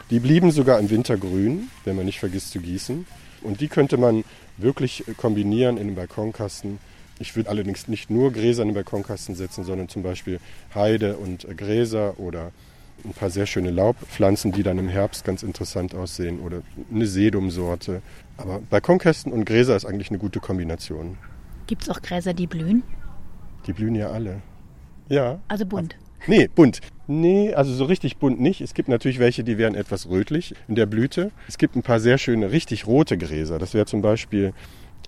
Die 0.09 0.19
blieben 0.19 0.51
sogar 0.51 0.79
im 0.79 0.89
Winter 0.89 1.17
grün, 1.17 1.69
wenn 1.83 1.95
man 1.95 2.05
nicht 2.05 2.19
vergisst 2.19 2.51
zu 2.51 2.59
gießen. 2.59 3.05
Und 3.41 3.61
die 3.61 3.67
könnte 3.67 3.97
man 3.97 4.23
wirklich 4.57 5.03
kombinieren 5.17 5.77
in 5.77 5.87
den 5.87 5.95
Balkonkasten. 5.95 6.79
Ich 7.19 7.35
würde 7.35 7.49
allerdings 7.49 7.87
nicht 7.87 8.09
nur 8.09 8.31
Gräser 8.31 8.63
in 8.63 8.69
den 8.69 8.75
Balkonkasten 8.75 9.35
setzen, 9.35 9.63
sondern 9.63 9.89
zum 9.89 10.03
Beispiel 10.03 10.39
Heide 10.73 11.17
und 11.17 11.47
Gräser 11.57 12.19
oder 12.19 12.51
ein 13.03 13.13
paar 13.13 13.29
sehr 13.29 13.45
schöne 13.45 13.71
Laubpflanzen, 13.71 14.51
die 14.51 14.63
dann 14.63 14.77
im 14.79 14.87
Herbst 14.87 15.25
ganz 15.25 15.43
interessant 15.43 15.95
aussehen 15.95 16.39
oder 16.39 16.61
eine 16.93 17.07
Sedumsorte. 17.07 18.01
Aber 18.37 18.59
Balkonkästen 18.69 19.31
und 19.31 19.45
Gräser 19.45 19.75
ist 19.75 19.85
eigentlich 19.85 20.09
eine 20.09 20.19
gute 20.19 20.39
Kombination. 20.39 21.17
Gibt 21.67 21.83
es 21.83 21.89
auch 21.89 22.01
Gräser, 22.01 22.33
die 22.33 22.47
blühen? 22.47 22.83
Die 23.67 23.73
blühen 23.73 23.95
ja 23.95 24.09
alle. 24.09 24.41
Ja. 25.09 25.39
Also 25.47 25.65
bunt. 25.65 25.95
Nee, 26.27 26.47
bunt. 26.53 26.81
Nee, 27.07 27.53
also 27.53 27.71
so 27.73 27.85
richtig 27.85 28.17
bunt 28.17 28.39
nicht. 28.39 28.61
Es 28.61 28.73
gibt 28.73 28.89
natürlich 28.89 29.19
welche, 29.19 29.43
die 29.43 29.57
werden 29.57 29.75
etwas 29.75 30.09
rötlich 30.09 30.55
in 30.67 30.75
der 30.75 30.87
Blüte. 30.87 31.31
Es 31.47 31.57
gibt 31.57 31.75
ein 31.75 31.83
paar 31.83 31.99
sehr 31.99 32.17
schöne, 32.17 32.51
richtig 32.51 32.87
rote 32.87 33.17
Gräser. 33.17 33.59
Das 33.59 33.73
wäre 33.75 33.85
zum 33.85 34.01
Beispiel 34.01 34.53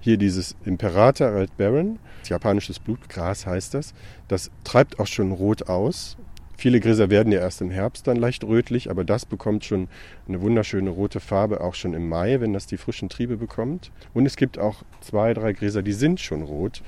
hier 0.02 0.18
dieses 0.18 0.56
Imperator 0.64 1.34
Red 1.34 1.58
Baron. 1.58 1.98
Japanisches 2.24 2.80
Blutgras 2.80 3.48
heißt 3.48 3.74
das. 3.74 3.94
Das 4.28 4.52
treibt 4.64 5.00
auch 5.00 5.08
schon 5.08 5.32
rot 5.32 5.70
aus. 5.70 6.18
Viele 6.56 6.80
Gräser 6.80 7.10
werden 7.10 7.32
ja 7.32 7.40
erst 7.40 7.62
im 7.62 7.70
Herbst 7.70 8.08
dann 8.08 8.18
leicht 8.18 8.44
rötlich, 8.44 8.90
aber 8.90 9.04
das 9.04 9.26
bekommt 9.26 9.64
schon 9.64 9.88
eine 10.28 10.42
wunderschöne 10.42 10.90
rote 10.90 11.20
Farbe 11.20 11.62
auch 11.62 11.76
schon 11.76 11.94
im 11.94 12.10
Mai, 12.10 12.42
wenn 12.42 12.54
das 12.54 12.66
die 12.66 12.78
frischen 12.78 13.10
Triebe 13.10 13.38
bekommt. 13.38 13.92
Und 14.14 14.26
es 14.26 14.36
gibt 14.36 14.58
auch 14.58 14.84
zwei, 15.02 15.36
drei 15.36 15.54
Gräser, 15.54 15.84
die 15.84 15.94
sind 15.94 16.20
schon 16.20 16.42
rot. 16.42 16.82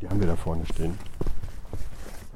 Die 0.00 0.08
haben 0.08 0.20
wir 0.20 0.26
da 0.26 0.36
vorne 0.36 0.64
stehen. 0.66 0.98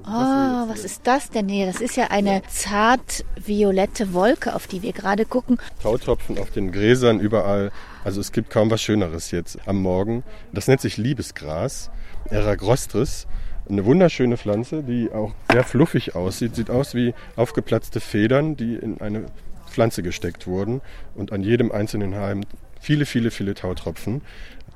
Ah, 0.06 0.66
was 0.68 0.84
ist 0.84 1.06
das 1.06 1.30
denn 1.30 1.48
hier? 1.48 1.66
Das 1.66 1.80
ist 1.80 1.96
ja 1.96 2.08
eine 2.10 2.42
zart 2.48 3.24
violette 3.42 4.12
Wolke, 4.12 4.54
auf 4.54 4.66
die 4.66 4.82
wir 4.82 4.92
gerade 4.92 5.24
gucken. 5.24 5.58
Tautropfen 5.82 6.38
auf 6.38 6.50
den 6.50 6.72
Gräsern 6.72 7.20
überall. 7.20 7.72
Also 8.04 8.20
es 8.20 8.30
gibt 8.30 8.50
kaum 8.50 8.70
was 8.70 8.82
Schöneres 8.82 9.30
jetzt 9.30 9.58
am 9.66 9.80
Morgen. 9.80 10.22
Das 10.52 10.68
nennt 10.68 10.82
sich 10.82 10.98
Liebesgras, 10.98 11.90
Eragrostris. 12.28 13.26
Eine 13.66 13.86
wunderschöne 13.86 14.36
Pflanze, 14.36 14.82
die 14.82 15.10
auch 15.10 15.32
sehr 15.50 15.64
fluffig 15.64 16.14
aussieht. 16.14 16.54
Sieht 16.54 16.68
aus 16.68 16.94
wie 16.94 17.14
aufgeplatzte 17.36 18.00
Federn, 18.00 18.56
die 18.56 18.74
in 18.74 19.00
eine 19.00 19.24
Pflanze 19.70 20.02
gesteckt 20.02 20.46
wurden. 20.46 20.82
Und 21.14 21.32
an 21.32 21.42
jedem 21.42 21.72
einzelnen 21.72 22.14
Halm 22.16 22.42
viele, 22.78 23.06
viele, 23.06 23.30
viele 23.30 23.54
Tautropfen. 23.54 24.20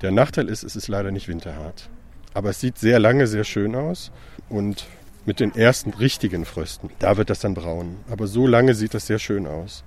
Der 0.00 0.10
Nachteil 0.10 0.48
ist, 0.48 0.62
es 0.62 0.74
ist 0.74 0.88
leider 0.88 1.10
nicht 1.10 1.28
winterhart. 1.28 1.90
Aber 2.32 2.50
es 2.50 2.60
sieht 2.60 2.78
sehr 2.78 2.98
lange 2.98 3.26
sehr 3.26 3.44
schön 3.44 3.74
aus. 3.74 4.10
Und 4.48 4.86
mit 5.28 5.40
den 5.40 5.54
ersten 5.54 5.90
richtigen 5.90 6.44
Frösten, 6.46 6.88
da 6.98 7.18
wird 7.18 7.28
das 7.30 7.40
dann 7.40 7.52
braun. 7.54 7.96
Aber 8.10 8.26
so 8.26 8.46
lange 8.46 8.74
sieht 8.74 8.94
das 8.94 9.06
sehr 9.06 9.18
schön 9.18 9.46
aus. 9.46 9.84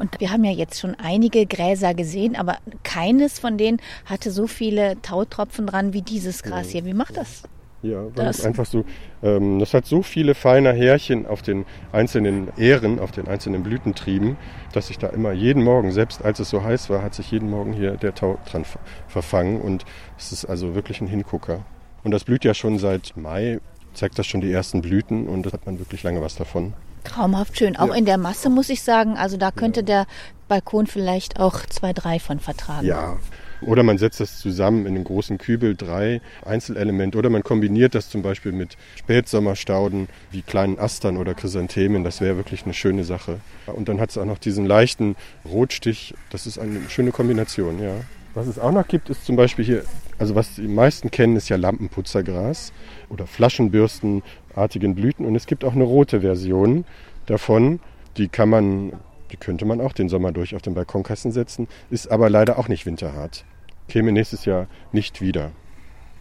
Und 0.00 0.18
wir 0.20 0.30
haben 0.32 0.42
ja 0.44 0.50
jetzt 0.50 0.80
schon 0.80 0.96
einige 0.96 1.46
Gräser 1.46 1.94
gesehen, 1.94 2.34
aber 2.34 2.58
keines 2.82 3.38
von 3.38 3.56
denen 3.56 3.78
hatte 4.04 4.32
so 4.32 4.48
viele 4.48 5.00
Tautropfen 5.00 5.68
dran 5.68 5.92
wie 5.92 6.02
dieses 6.02 6.42
Gras 6.42 6.68
hier. 6.70 6.84
Wie 6.84 6.92
macht 6.92 7.16
das? 7.16 7.44
Ja, 7.82 8.02
weil 8.16 8.26
Das- 8.26 8.40
es 8.40 8.44
einfach 8.44 8.66
so, 8.66 8.84
ähm, 9.22 9.58
das 9.60 9.72
hat 9.72 9.86
so 9.86 10.02
viele 10.02 10.34
feine 10.34 10.72
Härchen 10.72 11.24
auf 11.24 11.40
den 11.40 11.64
einzelnen 11.92 12.48
Ähren, 12.58 12.98
auf 12.98 13.12
den 13.12 13.26
einzelnen 13.28 13.62
Blütentrieben, 13.62 14.36
dass 14.72 14.88
sich 14.88 14.98
da 14.98 15.06
immer 15.06 15.32
jeden 15.32 15.62
Morgen, 15.62 15.92
selbst 15.92 16.22
als 16.22 16.40
es 16.40 16.50
so 16.50 16.62
heiß 16.64 16.90
war, 16.90 17.02
hat 17.02 17.14
sich 17.14 17.30
jeden 17.30 17.48
Morgen 17.48 17.72
hier 17.72 17.92
der 17.92 18.14
Tau 18.14 18.38
dran 18.50 18.64
ver- 18.66 18.80
verfangen 19.08 19.60
und 19.62 19.84
es 20.18 20.30
ist 20.32 20.44
also 20.46 20.74
wirklich 20.74 21.00
ein 21.00 21.06
Hingucker. 21.06 21.64
Und 22.02 22.10
das 22.10 22.24
blüht 22.24 22.44
ja 22.44 22.54
schon 22.54 22.78
seit 22.78 23.16
Mai, 23.16 23.60
zeigt 23.94 24.18
das 24.18 24.26
schon 24.26 24.40
die 24.40 24.52
ersten 24.52 24.82
Blüten 24.82 25.26
und 25.28 25.44
da 25.46 25.52
hat 25.52 25.66
man 25.66 25.78
wirklich 25.78 26.02
lange 26.02 26.20
was 26.22 26.34
davon. 26.36 26.72
Traumhaft 27.04 27.56
schön. 27.58 27.76
Auch 27.76 27.88
Ja. 27.88 27.94
in 27.94 28.04
der 28.04 28.18
Masse 28.18 28.50
muss 28.50 28.68
ich 28.68 28.82
sagen, 28.82 29.16
also 29.16 29.36
da 29.36 29.50
könnte 29.50 29.82
der 29.82 30.06
Balkon 30.48 30.86
vielleicht 30.86 31.40
auch 31.40 31.60
zwei, 31.66 31.92
drei 31.92 32.18
von 32.18 32.40
vertragen. 32.40 32.86
Ja, 32.86 33.18
Oder 33.62 33.82
man 33.82 33.98
setzt 33.98 34.20
das 34.20 34.38
zusammen 34.38 34.86
in 34.86 34.94
einen 34.94 35.04
großen 35.04 35.36
Kübel, 35.36 35.76
drei 35.76 36.22
Einzelelemente. 36.46 37.18
Oder 37.18 37.28
man 37.28 37.42
kombiniert 37.42 37.94
das 37.94 38.08
zum 38.08 38.22
Beispiel 38.22 38.52
mit 38.52 38.78
Spätsommerstauden 38.96 40.08
wie 40.30 40.40
kleinen 40.40 40.78
Astern 40.78 41.18
oder 41.18 41.34
Chrysanthemen. 41.34 42.02
Das 42.02 42.22
wäre 42.22 42.36
wirklich 42.36 42.64
eine 42.64 42.72
schöne 42.72 43.04
Sache. 43.04 43.40
Und 43.66 43.88
dann 43.90 44.00
hat 44.00 44.10
es 44.10 44.16
auch 44.18 44.24
noch 44.24 44.38
diesen 44.38 44.64
leichten 44.64 45.14
Rotstich. 45.44 46.14
Das 46.30 46.46
ist 46.46 46.58
eine 46.58 46.88
schöne 46.88 47.10
Kombination, 47.12 47.82
ja. 47.82 47.92
Was 48.34 48.46
es 48.46 48.58
auch 48.58 48.70
noch 48.70 48.86
gibt, 48.86 49.10
ist 49.10 49.24
zum 49.24 49.36
Beispiel 49.36 49.64
hier, 49.64 49.84
also 50.18 50.34
was 50.34 50.54
die 50.54 50.68
meisten 50.68 51.10
kennen, 51.10 51.36
ist 51.36 51.48
ja 51.48 51.56
Lampenputzergras 51.56 52.72
oder 53.08 53.26
Flaschenbürstenartigen 53.26 54.94
Blüten. 54.94 55.26
Und 55.26 55.34
es 55.34 55.46
gibt 55.46 55.64
auch 55.64 55.74
eine 55.74 55.84
rote 55.84 56.20
Version 56.20 56.84
davon. 57.26 57.80
Die 58.16 58.28
kann 58.28 58.48
man, 58.48 58.92
die 59.32 59.36
könnte 59.36 59.64
man 59.64 59.80
auch 59.80 59.92
den 59.92 60.08
Sommer 60.08 60.30
durch 60.30 60.54
auf 60.54 60.62
den 60.62 60.74
Balkonkasten 60.74 61.32
setzen, 61.32 61.66
ist 61.90 62.10
aber 62.10 62.30
leider 62.30 62.58
auch 62.58 62.68
nicht 62.68 62.86
winterhart. 62.86 63.44
Käme 63.88 64.12
nächstes 64.12 64.44
Jahr 64.44 64.68
nicht 64.92 65.20
wieder. 65.20 65.50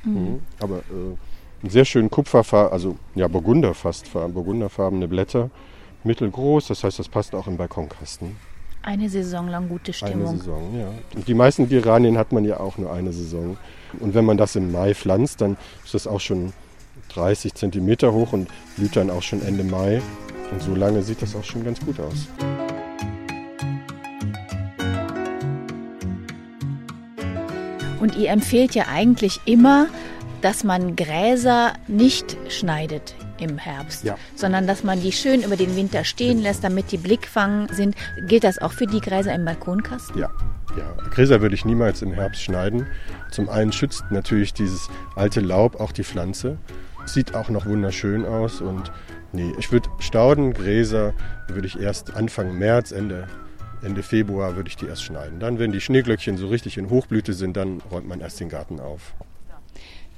Mhm. 0.03 0.41
Aber 0.59 0.77
äh, 0.77 1.61
einen 1.61 1.69
sehr 1.69 1.85
schönen 1.85 2.09
Kupferfarben, 2.09 2.71
also 2.71 2.97
ja, 3.15 3.27
Burgunder 3.27 3.73
fast, 3.73 4.11
burgunderfarbene 4.13 5.07
Blätter, 5.07 5.51
mittelgroß, 6.03 6.67
das 6.67 6.83
heißt, 6.83 6.97
das 6.97 7.09
passt 7.09 7.35
auch 7.35 7.47
im 7.47 7.57
Balkonkasten. 7.57 8.35
Eine 8.81 9.09
Saison 9.09 9.47
lang 9.47 9.67
gute 9.67 9.91
Stimmung. 9.91 10.29
Eine 10.29 10.37
Saison, 10.37 10.79
ja. 10.79 10.91
Und 11.15 11.27
die 11.27 11.33
meisten 11.33 11.67
Geranien 11.67 12.17
hat 12.17 12.31
man 12.31 12.45
ja 12.45 12.59
auch 12.59 12.77
nur 12.77 12.93
eine 12.93 13.11
Saison. 13.11 13.57
Und 13.99 14.13
wenn 14.13 14.25
man 14.25 14.37
das 14.37 14.55
im 14.55 14.71
Mai 14.71 14.93
pflanzt, 14.93 15.41
dann 15.41 15.57
ist 15.83 15.93
das 15.93 16.07
auch 16.07 16.21
schon 16.21 16.53
30 17.09 17.53
Zentimeter 17.55 18.13
hoch 18.13 18.33
und 18.33 18.47
blüht 18.77 18.95
dann 18.95 19.09
auch 19.09 19.21
schon 19.21 19.41
Ende 19.41 19.63
Mai. 19.63 20.01
Und 20.51 20.61
so 20.61 20.73
lange 20.73 21.03
sieht 21.03 21.21
das 21.21 21.35
auch 21.35 21.43
schon 21.43 21.63
ganz 21.65 21.79
gut 21.79 21.99
aus. 21.99 22.27
Und 27.99 28.15
ihr 28.15 28.29
empfehlt 28.29 28.75
ja 28.75 28.85
eigentlich 28.87 29.41
immer, 29.45 29.87
dass 30.41 30.63
man 30.63 30.95
Gräser 30.95 31.73
nicht 31.87 32.37
schneidet 32.47 33.13
im 33.41 33.57
Herbst, 33.57 34.03
ja. 34.03 34.17
sondern 34.35 34.67
dass 34.67 34.83
man 34.83 35.01
die 35.01 35.11
schön 35.11 35.43
über 35.43 35.55
den 35.55 35.75
Winter 35.75 36.03
stehen 36.03 36.41
lässt, 36.41 36.63
damit 36.63 36.91
die 36.91 36.97
blickfang 36.97 37.67
sind. 37.71 37.95
Gilt 38.27 38.43
das 38.43 38.59
auch 38.59 38.71
für 38.71 38.87
die 38.87 39.01
Gräser 39.01 39.33
im 39.33 39.45
Balkonkasten? 39.45 40.19
Ja. 40.19 40.29
Ja, 40.77 40.93
Gräser 41.09 41.41
würde 41.41 41.55
ich 41.55 41.65
niemals 41.65 42.03
im 42.03 42.13
Herbst 42.13 42.43
schneiden. 42.43 42.85
Zum 43.31 43.49
einen 43.49 43.71
schützt 43.71 44.03
natürlich 44.11 44.53
dieses 44.53 44.87
alte 45.15 45.39
Laub 45.39 45.79
auch 45.79 45.91
die 45.91 46.03
Pflanze. 46.03 46.59
Sieht 47.05 47.33
auch 47.33 47.49
noch 47.49 47.65
wunderschön 47.65 48.23
aus 48.23 48.61
und 48.61 48.91
nee, 49.33 49.51
ich 49.57 49.71
würde 49.71 49.89
Stauden, 49.97 50.53
Gräser 50.53 51.13
würde 51.47 51.65
ich 51.65 51.79
erst 51.79 52.15
Anfang 52.15 52.55
März, 52.55 52.91
Ende 52.91 53.27
Ende 53.81 54.03
Februar 54.03 54.55
würde 54.55 54.69
ich 54.69 54.75
die 54.75 54.85
erst 54.85 55.03
schneiden. 55.03 55.39
Dann, 55.39 55.57
wenn 55.57 55.71
die 55.71 55.81
Schneeglöckchen 55.81 56.37
so 56.37 56.47
richtig 56.47 56.77
in 56.77 56.89
Hochblüte 56.89 57.33
sind, 57.33 57.55
dann 57.55 57.81
räumt 57.91 58.07
man 58.07 58.19
erst 58.19 58.39
den 58.39 58.49
Garten 58.49 58.79
auf. 58.79 59.13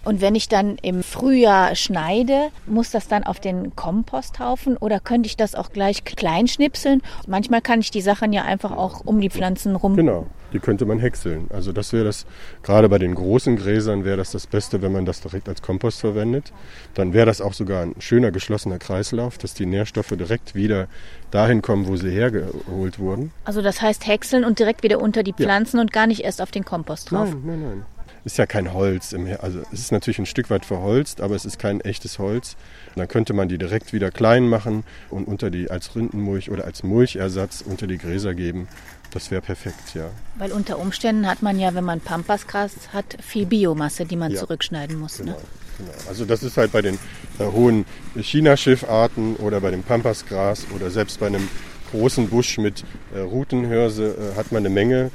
Und 0.03 0.19
wenn 0.19 0.33
ich 0.33 0.49
dann 0.49 0.77
im 0.81 1.03
Frühjahr 1.03 1.75
schneide, 1.75 2.49
muss 2.65 2.89
das 2.89 3.07
dann 3.07 3.23
auf 3.23 3.39
den 3.39 3.75
Komposthaufen 3.75 4.75
oder 4.77 4.99
könnte 4.99 5.27
ich 5.27 5.37
das 5.37 5.53
auch 5.53 5.71
gleich 5.71 6.03
klein 6.03 6.47
schnipseln? 6.47 7.01
Manchmal 7.27 7.61
kann 7.61 7.81
ich 7.81 7.91
die 7.91 8.01
Sachen 8.01 8.33
ja 8.33 8.43
einfach 8.43 8.71
auch 8.71 9.05
um 9.05 9.21
die 9.21 9.29
Pflanzen 9.29 9.75
rum. 9.75 9.95
Genau, 9.95 10.25
die 10.53 10.59
könnte 10.59 10.87
man 10.87 10.97
häckseln. 10.97 11.47
Also 11.51 11.71
das 11.71 11.93
wäre 11.93 12.05
das, 12.05 12.25
gerade 12.63 12.89
bei 12.89 12.97
den 12.97 13.13
großen 13.13 13.55
Gräsern 13.57 14.03
wäre 14.03 14.17
das 14.17 14.31
das 14.31 14.47
Beste, 14.47 14.81
wenn 14.81 14.91
man 14.91 15.05
das 15.05 15.21
direkt 15.21 15.47
als 15.47 15.61
Kompost 15.61 15.99
verwendet. 15.99 16.51
Dann 16.95 17.13
wäre 17.13 17.27
das 17.27 17.39
auch 17.39 17.53
sogar 17.53 17.83
ein 17.83 17.95
schöner 17.99 18.31
geschlossener 18.31 18.79
Kreislauf, 18.79 19.37
dass 19.37 19.53
die 19.53 19.67
Nährstoffe 19.67 20.09
direkt 20.09 20.55
wieder 20.55 20.87
dahin 21.29 21.61
kommen, 21.61 21.87
wo 21.87 21.95
sie 21.95 22.09
hergeholt 22.09 22.97
wurden. 22.97 23.31
Also 23.45 23.61
das 23.61 23.83
heißt 23.83 24.07
häckseln 24.07 24.45
und 24.45 24.57
direkt 24.57 24.81
wieder 24.81 24.99
unter 24.99 25.21
die 25.21 25.33
Pflanzen 25.33 25.77
ja. 25.77 25.81
und 25.81 25.93
gar 25.93 26.07
nicht 26.07 26.23
erst 26.23 26.41
auf 26.41 26.49
den 26.49 26.65
Kompost 26.65 27.11
drauf. 27.11 27.29
Nein, 27.29 27.43
nein, 27.45 27.61
nein 27.61 27.85
ist 28.23 28.37
ja 28.37 28.45
kein 28.45 28.73
Holz. 28.73 29.13
Im, 29.13 29.27
also 29.41 29.61
es 29.71 29.79
ist 29.79 29.91
natürlich 29.91 30.19
ein 30.19 30.25
Stück 30.25 30.49
weit 30.49 30.65
verholzt, 30.65 31.21
aber 31.21 31.35
es 31.35 31.45
ist 31.45 31.59
kein 31.59 31.81
echtes 31.81 32.19
Holz. 32.19 32.55
Und 32.89 32.99
dann 32.99 33.07
könnte 33.07 33.33
man 33.33 33.49
die 33.49 33.57
direkt 33.57 33.93
wieder 33.93 34.11
klein 34.11 34.47
machen 34.47 34.83
und 35.09 35.27
unter 35.27 35.49
die 35.49 35.71
als 35.71 35.95
Rindenmulch 35.95 36.51
oder 36.51 36.65
als 36.65 36.83
Mulchersatz 36.83 37.63
unter 37.65 37.87
die 37.87 37.97
Gräser 37.97 38.33
geben. 38.33 38.67
Das 39.11 39.29
wäre 39.29 39.41
perfekt, 39.41 39.93
ja. 39.93 40.09
Weil 40.35 40.51
unter 40.53 40.79
Umständen 40.79 41.27
hat 41.27 41.41
man 41.41 41.59
ja, 41.59 41.73
wenn 41.75 41.83
man 41.83 41.99
Pampasgras 41.99 42.73
hat, 42.93 43.17
viel 43.21 43.45
Biomasse, 43.45 44.05
die 44.05 44.15
man 44.15 44.31
ja, 44.31 44.39
zurückschneiden 44.39 44.97
muss. 44.97 45.17
Genau, 45.17 45.33
ne? 45.33 45.37
genau. 45.77 45.91
Also 46.07 46.23
das 46.23 46.43
ist 46.43 46.55
halt 46.55 46.71
bei 46.71 46.81
den 46.81 46.97
äh, 47.37 47.45
hohen 47.45 47.85
Chinaschiffarten 48.15 49.35
oder 49.35 49.59
bei 49.59 49.71
dem 49.71 49.83
Pampasgras 49.83 50.65
oder 50.73 50.89
selbst 50.91 51.19
bei 51.19 51.27
einem 51.27 51.49
großen 51.91 52.29
Busch 52.29 52.57
mit 52.57 52.85
äh, 53.13 53.19
Rutenhörse 53.19 54.33
äh, 54.33 54.37
hat 54.37 54.53
man 54.53 54.65
eine 54.65 54.73
Menge 54.73 55.11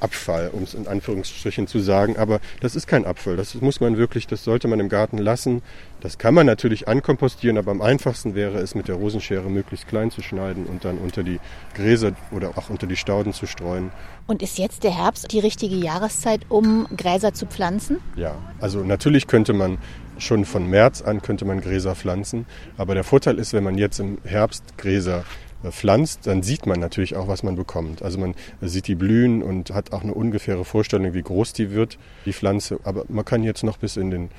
Abfall, 0.00 0.50
um 0.52 0.62
es 0.62 0.74
in 0.74 0.86
Anführungsstrichen 0.86 1.66
zu 1.66 1.80
sagen. 1.80 2.16
Aber 2.16 2.40
das 2.60 2.76
ist 2.76 2.86
kein 2.86 3.04
Abfall. 3.04 3.36
Das 3.36 3.54
muss 3.54 3.80
man 3.80 3.96
wirklich, 3.96 4.26
das 4.26 4.44
sollte 4.44 4.68
man 4.68 4.80
im 4.80 4.88
Garten 4.88 5.18
lassen. 5.18 5.62
Das 6.00 6.18
kann 6.18 6.34
man 6.34 6.46
natürlich 6.46 6.88
ankompostieren, 6.88 7.58
aber 7.58 7.70
am 7.70 7.82
einfachsten 7.82 8.34
wäre 8.34 8.58
es, 8.58 8.74
mit 8.74 8.88
der 8.88 8.96
Rosenschere 8.96 9.48
möglichst 9.50 9.88
klein 9.88 10.10
zu 10.10 10.22
schneiden 10.22 10.66
und 10.66 10.84
dann 10.84 10.98
unter 10.98 11.22
die 11.22 11.40
Gräser 11.74 12.12
oder 12.30 12.50
auch 12.56 12.70
unter 12.70 12.86
die 12.86 12.96
Stauden 12.96 13.32
zu 13.32 13.46
streuen. 13.46 13.90
Und 14.26 14.42
ist 14.42 14.58
jetzt 14.58 14.84
der 14.84 14.96
Herbst 14.96 15.32
die 15.32 15.40
richtige 15.40 15.76
Jahreszeit, 15.76 16.42
um 16.48 16.86
Gräser 16.96 17.32
zu 17.32 17.46
pflanzen? 17.46 17.98
Ja, 18.16 18.36
also 18.60 18.84
natürlich 18.84 19.26
könnte 19.26 19.52
man 19.52 19.78
schon 20.18 20.44
von 20.44 20.68
März 20.68 21.02
an 21.02 21.22
könnte 21.22 21.44
man 21.44 21.60
Gräser 21.60 21.94
pflanzen. 21.94 22.46
Aber 22.76 22.94
der 22.94 23.04
Vorteil 23.04 23.38
ist, 23.38 23.52
wenn 23.52 23.64
man 23.64 23.78
jetzt 23.78 24.00
im 24.00 24.18
Herbst 24.24 24.78
Gräser 24.78 25.24
pflanzt, 25.70 26.26
dann 26.26 26.42
sieht 26.42 26.66
man 26.66 26.80
natürlich 26.80 27.16
auch, 27.16 27.28
was 27.28 27.42
man 27.42 27.56
bekommt. 27.56 28.02
Also 28.02 28.18
man 28.18 28.34
sieht 28.60 28.86
die 28.88 28.94
blühen 28.94 29.42
und 29.42 29.70
hat 29.70 29.92
auch 29.92 30.02
eine 30.02 30.14
ungefähre 30.14 30.64
Vorstellung, 30.64 31.14
wie 31.14 31.22
groß 31.22 31.52
die 31.52 31.70
wird, 31.72 31.98
die 32.24 32.32
Pflanze. 32.32 32.78
Aber 32.84 33.04
man 33.08 33.24
kann 33.24 33.42
jetzt 33.42 33.64
noch 33.64 33.78
bis 33.78 33.96
in 33.96 34.10
den 34.10 34.30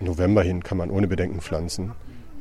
November 0.00 0.42
hin, 0.42 0.62
kann 0.62 0.78
man 0.78 0.90
ohne 0.90 1.06
Bedenken 1.06 1.40
pflanzen. 1.40 1.92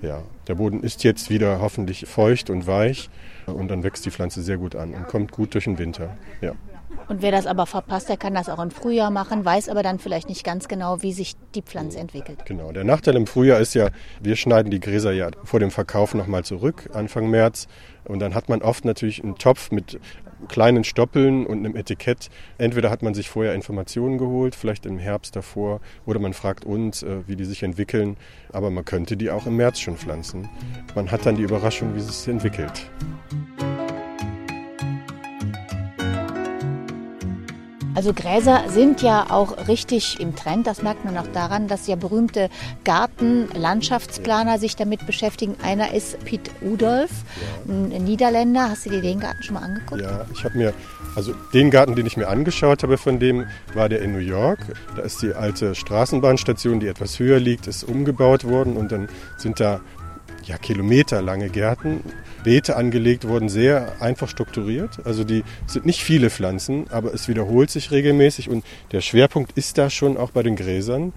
Ja, 0.01 0.23
der 0.47 0.55
Boden 0.55 0.81
ist 0.81 1.03
jetzt 1.03 1.29
wieder 1.29 1.59
hoffentlich 1.59 2.05
feucht 2.05 2.49
und 2.49 2.67
weich 2.67 3.09
und 3.47 3.67
dann 3.69 3.83
wächst 3.83 4.05
die 4.05 4.11
Pflanze 4.11 4.41
sehr 4.41 4.57
gut 4.57 4.75
an 4.75 4.93
und 4.93 5.07
kommt 5.07 5.31
gut 5.31 5.53
durch 5.53 5.65
den 5.65 5.77
Winter. 5.77 6.17
Ja. 6.41 6.53
Und 7.09 7.23
wer 7.23 7.31
das 7.31 7.47
aber 7.47 7.65
verpasst, 7.65 8.07
der 8.07 8.17
kann 8.17 8.35
das 8.35 8.49
auch 8.49 8.59
im 8.59 8.69
Frühjahr 8.69 9.09
machen, 9.09 9.43
weiß 9.43 9.67
aber 9.67 9.81
dann 9.81 9.97
vielleicht 9.97 10.29
nicht 10.29 10.43
ganz 10.43 10.67
genau, 10.67 11.01
wie 11.01 11.11
sich 11.11 11.35
die 11.55 11.63
Pflanze 11.63 11.97
entwickelt. 11.97 12.45
Genau. 12.45 12.71
Der 12.71 12.83
Nachteil 12.83 13.15
im 13.15 13.25
Frühjahr 13.25 13.59
ist 13.59 13.73
ja, 13.73 13.89
wir 14.21 14.35
schneiden 14.35 14.69
die 14.69 14.79
Gräser 14.79 15.11
ja 15.11 15.31
vor 15.43 15.59
dem 15.59 15.71
Verkauf 15.71 16.13
nochmal 16.13 16.43
zurück, 16.43 16.87
Anfang 16.93 17.27
März. 17.31 17.67
Und 18.05 18.19
dann 18.19 18.35
hat 18.35 18.47
man 18.47 18.61
oft 18.61 18.85
natürlich 18.85 19.23
einen 19.23 19.35
Topf 19.35 19.71
mit 19.71 19.99
kleinen 20.47 20.83
Stoppeln 20.83 21.47
und 21.47 21.57
einem 21.57 21.75
Etikett. 21.75 22.29
Entweder 22.59 22.91
hat 22.91 23.01
man 23.01 23.15
sich 23.15 23.27
vorher 23.27 23.55
Informationen 23.55 24.19
geholt, 24.19 24.53
vielleicht 24.53 24.85
im 24.85 24.99
Herbst 24.99 25.35
davor, 25.35 25.81
oder 26.05 26.19
man 26.19 26.33
fragt 26.33 26.63
uns, 26.63 27.01
äh, 27.01 27.27
wie 27.27 27.35
die 27.35 27.45
sich 27.45 27.63
entwickeln. 27.63 28.17
Aber 28.53 28.69
man 28.69 28.85
könnte 28.85 29.17
die 29.17 29.31
auch 29.31 29.47
im 29.47 29.57
März 29.57 29.79
schon 29.79 29.97
pflanzen. 29.97 30.47
Man 30.93 31.09
hat 31.09 31.25
dann 31.25 31.35
die 31.35 31.43
Überraschung, 31.43 31.95
wie 31.95 31.99
es 31.99 32.23
sich 32.23 32.31
entwickelt. 32.31 32.87
Also 37.95 38.13
Gräser 38.13 38.63
sind 38.67 39.02
ja 39.02 39.28
auch 39.30 39.67
richtig 39.67 40.19
im 40.19 40.36
Trend. 40.36 40.67
Das 40.67 40.82
merkt 40.82 41.06
man 41.06 41.17
auch 41.17 41.28
daran, 41.28 41.67
dass 41.67 41.88
ja 41.88 41.95
berühmte 41.95 42.49
Garten-Landschaftsplaner 42.84 44.60
sich 44.60 44.75
damit 44.75 45.06
beschäftigen. 45.06 45.56
Einer 45.62 45.93
ist 45.93 46.23
Piet 46.23 46.49
Udolf, 46.62 47.10
ein 47.67 48.04
Niederländer. 48.04 48.69
Hast 48.69 48.86
du 48.86 48.91
dir 48.91 49.02
den 49.02 49.19
Garten 49.19 49.43
schon 49.43 49.56
mal 49.56 49.63
angeguckt? 49.63 50.02
Ja, 50.02 50.25
ich 50.34 50.43
habe 50.43 50.58
mir, 50.58 50.73
also 51.15 51.34
den 51.54 51.71
Garten, 51.71 51.95
den 51.95 52.06
ich 52.06 52.15
mir 52.15 52.28
angeschaut 52.28 52.84
habe 52.84 52.97
von 52.97 53.19
dem, 53.19 53.47
war 53.73 53.89
der 53.89 54.02
in 54.02 54.13
New 54.13 54.19
York. 54.19 54.60
Da 54.95 55.02
ist 55.02 55.21
die 55.21 55.34
alte 55.34 55.75
Straßenbahnstation, 55.75 56.80
die 56.80 56.88
etwas 56.88 57.19
höher 57.19 57.39
liegt, 57.39 57.67
ist 57.67 57.84
umgebaut 57.84 58.45
worden 58.45 58.78
und 58.78 58.91
dann 58.91 59.10
sind 59.38 59.60
da 59.60 59.82
ja, 60.45 60.58
kilometerlange 60.58 61.49
Gärten, 61.49 62.02
Beete 62.49 62.77
angelegt 62.77 63.27
wurden, 63.27 63.47
sehr 63.47 64.01
einfach 64.01 64.27
strukturiert. 64.27 65.05
Also 65.05 65.23
die 65.23 65.43
sind 65.67 65.85
nicht 65.85 66.03
viele 66.03 66.31
Pflanzen, 66.31 66.88
aber 66.89 67.13
es 67.13 67.27
wiederholt 67.27 67.69
sich 67.69 67.91
regelmäßig 67.91 68.49
und 68.49 68.65
der 68.91 69.01
Schwerpunkt 69.01 69.51
ist 69.55 69.77
da 69.77 69.91
schon 69.91 70.17
auch 70.17 70.31
bei 70.31 70.41
den 70.41 70.55
Gräsern. 70.55 71.13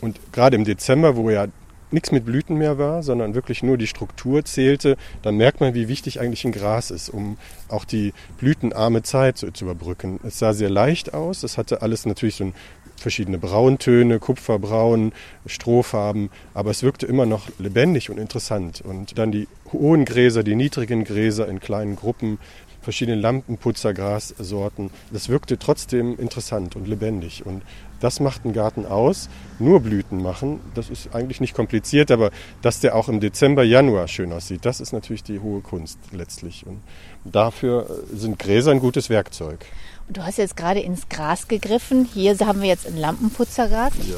Und 0.00 0.18
gerade 0.32 0.56
im 0.56 0.64
Dezember, 0.64 1.16
wo 1.16 1.28
ja 1.28 1.48
nichts 1.90 2.12
mit 2.12 2.24
Blüten 2.24 2.56
mehr 2.56 2.78
war, 2.78 3.02
sondern 3.02 3.34
wirklich 3.34 3.62
nur 3.62 3.76
die 3.76 3.86
Struktur 3.86 4.42
zählte, 4.46 4.96
dann 5.20 5.36
merkt 5.36 5.60
man, 5.60 5.74
wie 5.74 5.88
wichtig 5.88 6.18
eigentlich 6.18 6.46
ein 6.46 6.52
Gras 6.52 6.90
ist, 6.90 7.10
um 7.10 7.36
auch 7.68 7.84
die 7.84 8.14
blütenarme 8.38 9.02
Zeit 9.02 9.36
zu, 9.36 9.50
zu 9.52 9.66
überbrücken. 9.66 10.18
Es 10.24 10.38
sah 10.38 10.54
sehr 10.54 10.70
leicht 10.70 11.12
aus, 11.12 11.42
es 11.42 11.58
hatte 11.58 11.82
alles 11.82 12.06
natürlich 12.06 12.36
so 12.36 12.44
ein 12.44 12.54
verschiedene 13.00 13.38
Brauntöne, 13.38 14.18
Kupferbraun, 14.18 15.12
Strohfarben, 15.46 16.30
aber 16.54 16.70
es 16.70 16.82
wirkte 16.82 17.06
immer 17.06 17.26
noch 17.26 17.48
lebendig 17.58 18.10
und 18.10 18.18
interessant. 18.18 18.82
Und 18.82 19.18
dann 19.18 19.32
die 19.32 19.48
hohen 19.72 20.04
Gräser, 20.04 20.42
die 20.42 20.54
niedrigen 20.54 21.04
Gräser 21.04 21.48
in 21.48 21.60
kleinen 21.60 21.96
Gruppen, 21.96 22.38
verschiedene 22.82 23.20
Lampenputzergrassorten. 23.20 24.90
Das 25.12 25.28
wirkte 25.28 25.58
trotzdem 25.58 26.18
interessant 26.18 26.76
und 26.76 26.88
lebendig. 26.88 27.44
Und 27.44 27.62
das 28.00 28.20
macht 28.20 28.44
einen 28.44 28.54
Garten 28.54 28.86
aus. 28.86 29.28
Nur 29.58 29.80
Blüten 29.80 30.22
machen, 30.22 30.60
das 30.74 30.88
ist 30.88 31.14
eigentlich 31.14 31.40
nicht 31.40 31.54
kompliziert, 31.54 32.10
aber 32.10 32.30
dass 32.62 32.80
der 32.80 32.96
auch 32.96 33.08
im 33.08 33.20
Dezember, 33.20 33.62
Januar 33.62 34.08
schön 34.08 34.32
aussieht, 34.32 34.64
das 34.64 34.80
ist 34.80 34.92
natürlich 34.92 35.22
die 35.22 35.40
hohe 35.40 35.60
Kunst 35.60 35.98
letztlich. 36.12 36.66
Und 36.66 36.80
dafür 37.24 37.86
sind 38.14 38.38
Gräser 38.38 38.70
ein 38.70 38.80
gutes 38.80 39.10
Werkzeug. 39.10 39.66
Du 40.12 40.24
hast 40.24 40.38
jetzt 40.38 40.56
gerade 40.56 40.80
ins 40.80 41.08
Gras 41.08 41.46
gegriffen. 41.46 42.04
Hier 42.12 42.36
haben 42.40 42.62
wir 42.62 42.68
jetzt 42.68 42.86
ein 42.86 42.96
Lampenputzergras. 42.96 43.92
Ja, 44.08 44.16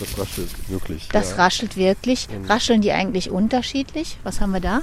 das 0.00 0.18
raschelt 0.18 0.50
wirklich. 0.68 1.08
Das 1.08 1.30
ja. 1.30 1.36
raschelt 1.36 1.76
wirklich. 1.78 2.28
Rascheln 2.46 2.82
die 2.82 2.92
eigentlich 2.92 3.30
unterschiedlich? 3.30 4.18
Was 4.22 4.42
haben 4.42 4.52
wir 4.52 4.60
da? 4.60 4.82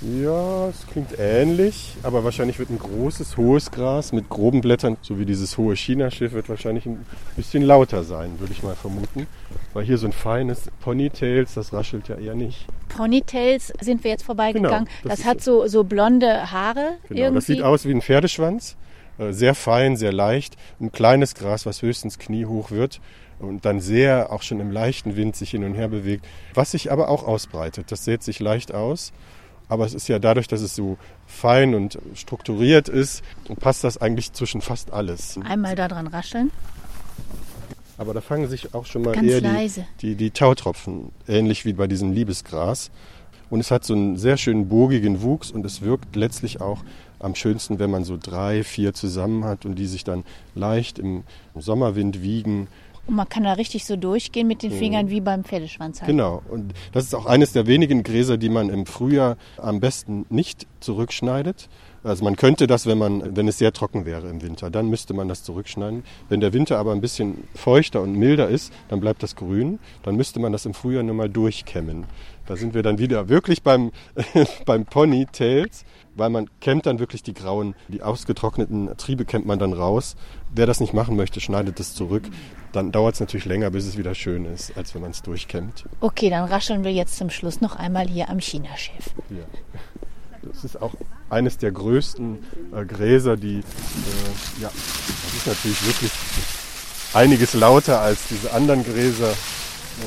Ja, 0.00 0.68
es 0.68 0.86
klingt 0.86 1.18
ähnlich, 1.18 1.96
aber 2.04 2.22
wahrscheinlich 2.22 2.60
wird 2.60 2.70
ein 2.70 2.78
großes, 2.78 3.36
hohes 3.36 3.72
Gras 3.72 4.12
mit 4.12 4.28
groben 4.28 4.60
Blättern, 4.60 4.96
so 5.02 5.18
wie 5.18 5.24
dieses 5.24 5.58
hohe 5.58 5.74
China-Schiff, 5.74 6.32
wird 6.32 6.48
wahrscheinlich 6.48 6.86
ein 6.86 7.04
bisschen 7.34 7.64
lauter 7.64 8.04
sein, 8.04 8.38
würde 8.38 8.52
ich 8.52 8.62
mal 8.62 8.76
vermuten. 8.76 9.26
Weil 9.72 9.84
hier 9.84 9.98
so 9.98 10.06
ein 10.06 10.12
feines 10.12 10.70
Ponytails, 10.82 11.54
das 11.54 11.72
raschelt 11.72 12.06
ja 12.06 12.14
eher 12.14 12.36
nicht. 12.36 12.64
Ponytails 12.90 13.72
sind 13.80 14.04
wir 14.04 14.12
jetzt 14.12 14.22
vorbeigegangen. 14.22 14.84
Genau, 14.84 15.08
das 15.08 15.18
das 15.18 15.26
hat 15.26 15.42
so, 15.42 15.66
so 15.66 15.82
blonde 15.82 16.52
Haare 16.52 16.98
Genau, 17.08 17.20
irgendwie. 17.20 17.34
das 17.34 17.46
sieht 17.46 17.62
aus 17.62 17.84
wie 17.84 17.90
ein 17.90 18.02
Pferdeschwanz, 18.02 18.76
sehr 19.30 19.54
fein, 19.54 19.96
sehr 19.96 20.12
leicht. 20.12 20.56
Ein 20.80 20.92
kleines 20.92 21.34
Gras, 21.34 21.66
was 21.66 21.82
höchstens 21.82 22.18
kniehoch 22.18 22.70
wird 22.70 23.00
und 23.38 23.64
dann 23.64 23.80
sehr, 23.80 24.32
auch 24.32 24.42
schon 24.42 24.60
im 24.60 24.70
leichten 24.70 25.16
Wind 25.16 25.36
sich 25.36 25.50
hin 25.50 25.64
und 25.64 25.74
her 25.74 25.88
bewegt, 25.88 26.26
was 26.54 26.72
sich 26.72 26.90
aber 26.90 27.08
auch 27.08 27.26
ausbreitet. 27.26 27.90
Das 27.90 28.04
sät 28.04 28.22
sich 28.22 28.40
leicht 28.40 28.74
aus. 28.74 29.12
Aber 29.68 29.84
es 29.84 29.92
ist 29.92 30.08
ja 30.08 30.18
dadurch, 30.18 30.48
dass 30.48 30.62
es 30.62 30.74
so 30.74 30.96
fein 31.26 31.74
und 31.74 31.98
strukturiert 32.14 32.88
ist, 32.88 33.22
passt 33.60 33.84
das 33.84 33.98
eigentlich 33.98 34.32
zwischen 34.32 34.62
fast 34.62 34.92
alles. 34.92 35.38
Einmal 35.44 35.74
da 35.74 35.88
dran 35.88 36.06
rascheln. 36.06 36.50
Aber 37.98 38.14
da 38.14 38.20
fangen 38.20 38.48
sich 38.48 38.74
auch 38.74 38.86
schon 38.86 39.02
mal 39.02 39.12
Ganz 39.12 39.28
eher 39.28 39.40
leise. 39.40 39.84
die, 40.00 40.10
die, 40.10 40.16
die 40.16 40.30
Tautropfen, 40.30 41.12
ähnlich 41.26 41.64
wie 41.64 41.74
bei 41.74 41.86
diesem 41.86 42.12
Liebesgras. 42.12 42.90
Und 43.50 43.60
es 43.60 43.70
hat 43.70 43.84
so 43.84 43.94
einen 43.94 44.16
sehr 44.16 44.36
schönen 44.36 44.68
bogigen 44.68 45.22
Wuchs 45.22 45.50
und 45.50 45.66
es 45.66 45.82
wirkt 45.82 46.16
letztlich 46.16 46.60
auch 46.60 46.82
am 47.18 47.34
schönsten, 47.34 47.78
wenn 47.78 47.90
man 47.90 48.04
so 48.04 48.16
drei, 48.20 48.62
vier 48.64 48.94
zusammen 48.94 49.44
hat 49.44 49.64
und 49.64 49.76
die 49.76 49.86
sich 49.86 50.04
dann 50.04 50.24
leicht 50.54 50.98
im 50.98 51.24
Sommerwind 51.56 52.22
wiegen. 52.22 52.68
Und 53.06 53.16
man 53.16 53.28
kann 53.28 53.44
da 53.44 53.54
richtig 53.54 53.86
so 53.86 53.96
durchgehen 53.96 54.46
mit 54.46 54.62
den 54.62 54.70
Fingern 54.70 55.08
wie 55.08 55.22
beim 55.22 55.42
Pferdeschwanz. 55.42 56.02
Halt. 56.02 56.08
Genau. 56.08 56.42
Und 56.50 56.74
das 56.92 57.04
ist 57.04 57.14
auch 57.14 57.24
eines 57.24 57.52
der 57.52 57.66
wenigen 57.66 58.02
Gräser, 58.02 58.36
die 58.36 58.50
man 58.50 58.68
im 58.68 58.84
Frühjahr 58.84 59.38
am 59.56 59.80
besten 59.80 60.26
nicht 60.28 60.66
zurückschneidet. 60.80 61.70
Also 62.04 62.22
man 62.22 62.36
könnte 62.36 62.66
das, 62.66 62.86
wenn 62.86 62.98
man, 62.98 63.34
wenn 63.36 63.48
es 63.48 63.58
sehr 63.58 63.72
trocken 63.72 64.04
wäre 64.04 64.28
im 64.28 64.42
Winter, 64.42 64.70
dann 64.70 64.88
müsste 64.88 65.14
man 65.14 65.26
das 65.26 65.42
zurückschneiden. 65.42 66.04
Wenn 66.28 66.40
der 66.40 66.52
Winter 66.52 66.78
aber 66.78 66.92
ein 66.92 67.00
bisschen 67.00 67.48
feuchter 67.54 68.02
und 68.02 68.12
milder 68.12 68.48
ist, 68.48 68.72
dann 68.88 69.00
bleibt 69.00 69.22
das 69.22 69.36
grün. 69.36 69.78
Dann 70.02 70.16
müsste 70.16 70.38
man 70.38 70.52
das 70.52 70.66
im 70.66 70.74
Frühjahr 70.74 71.02
nur 71.02 71.14
mal 71.14 71.28
durchkämmen. 71.30 72.04
Da 72.48 72.56
sind 72.56 72.72
wir 72.72 72.82
dann 72.82 72.98
wieder 72.98 73.28
wirklich 73.28 73.62
beim, 73.62 73.92
beim 74.64 74.86
Ponytails, 74.86 75.84
weil 76.14 76.30
man 76.30 76.48
kämmt 76.60 76.86
dann 76.86 76.98
wirklich 76.98 77.22
die 77.22 77.34
grauen, 77.34 77.74
die 77.88 78.00
ausgetrockneten 78.00 78.96
Triebe 78.96 79.26
kämmt 79.26 79.44
man 79.44 79.58
dann 79.58 79.74
raus. 79.74 80.16
Wer 80.54 80.64
das 80.64 80.80
nicht 80.80 80.94
machen 80.94 81.14
möchte, 81.14 81.40
schneidet 81.40 81.78
es 81.78 81.94
zurück. 81.94 82.22
Dann 82.72 82.90
dauert 82.90 83.14
es 83.14 83.20
natürlich 83.20 83.44
länger, 83.44 83.68
bis 83.68 83.84
es 83.84 83.98
wieder 83.98 84.14
schön 84.14 84.46
ist, 84.46 84.74
als 84.78 84.94
wenn 84.94 85.02
man 85.02 85.10
es 85.10 85.20
durchkämmt. 85.20 85.84
Okay, 86.00 86.30
dann 86.30 86.44
rascheln 86.44 86.84
wir 86.84 86.92
jetzt 86.92 87.18
zum 87.18 87.28
Schluss 87.28 87.60
noch 87.60 87.76
einmal 87.76 88.08
hier 88.08 88.30
am 88.30 88.40
China-Schiff. 88.40 89.10
Ja. 89.28 89.44
Das 90.40 90.64
ist 90.64 90.80
auch 90.80 90.94
eines 91.28 91.58
der 91.58 91.72
größten 91.72 92.38
äh, 92.74 92.84
Gräser, 92.86 93.36
die, 93.36 93.58
äh, 93.58 94.62
ja, 94.62 94.70
das 94.70 95.34
ist 95.34 95.46
natürlich 95.46 95.86
wirklich 95.86 96.12
einiges 97.12 97.52
lauter 97.52 98.00
als 98.00 98.28
diese 98.28 98.54
anderen 98.54 98.84
Gräser. 98.84 99.34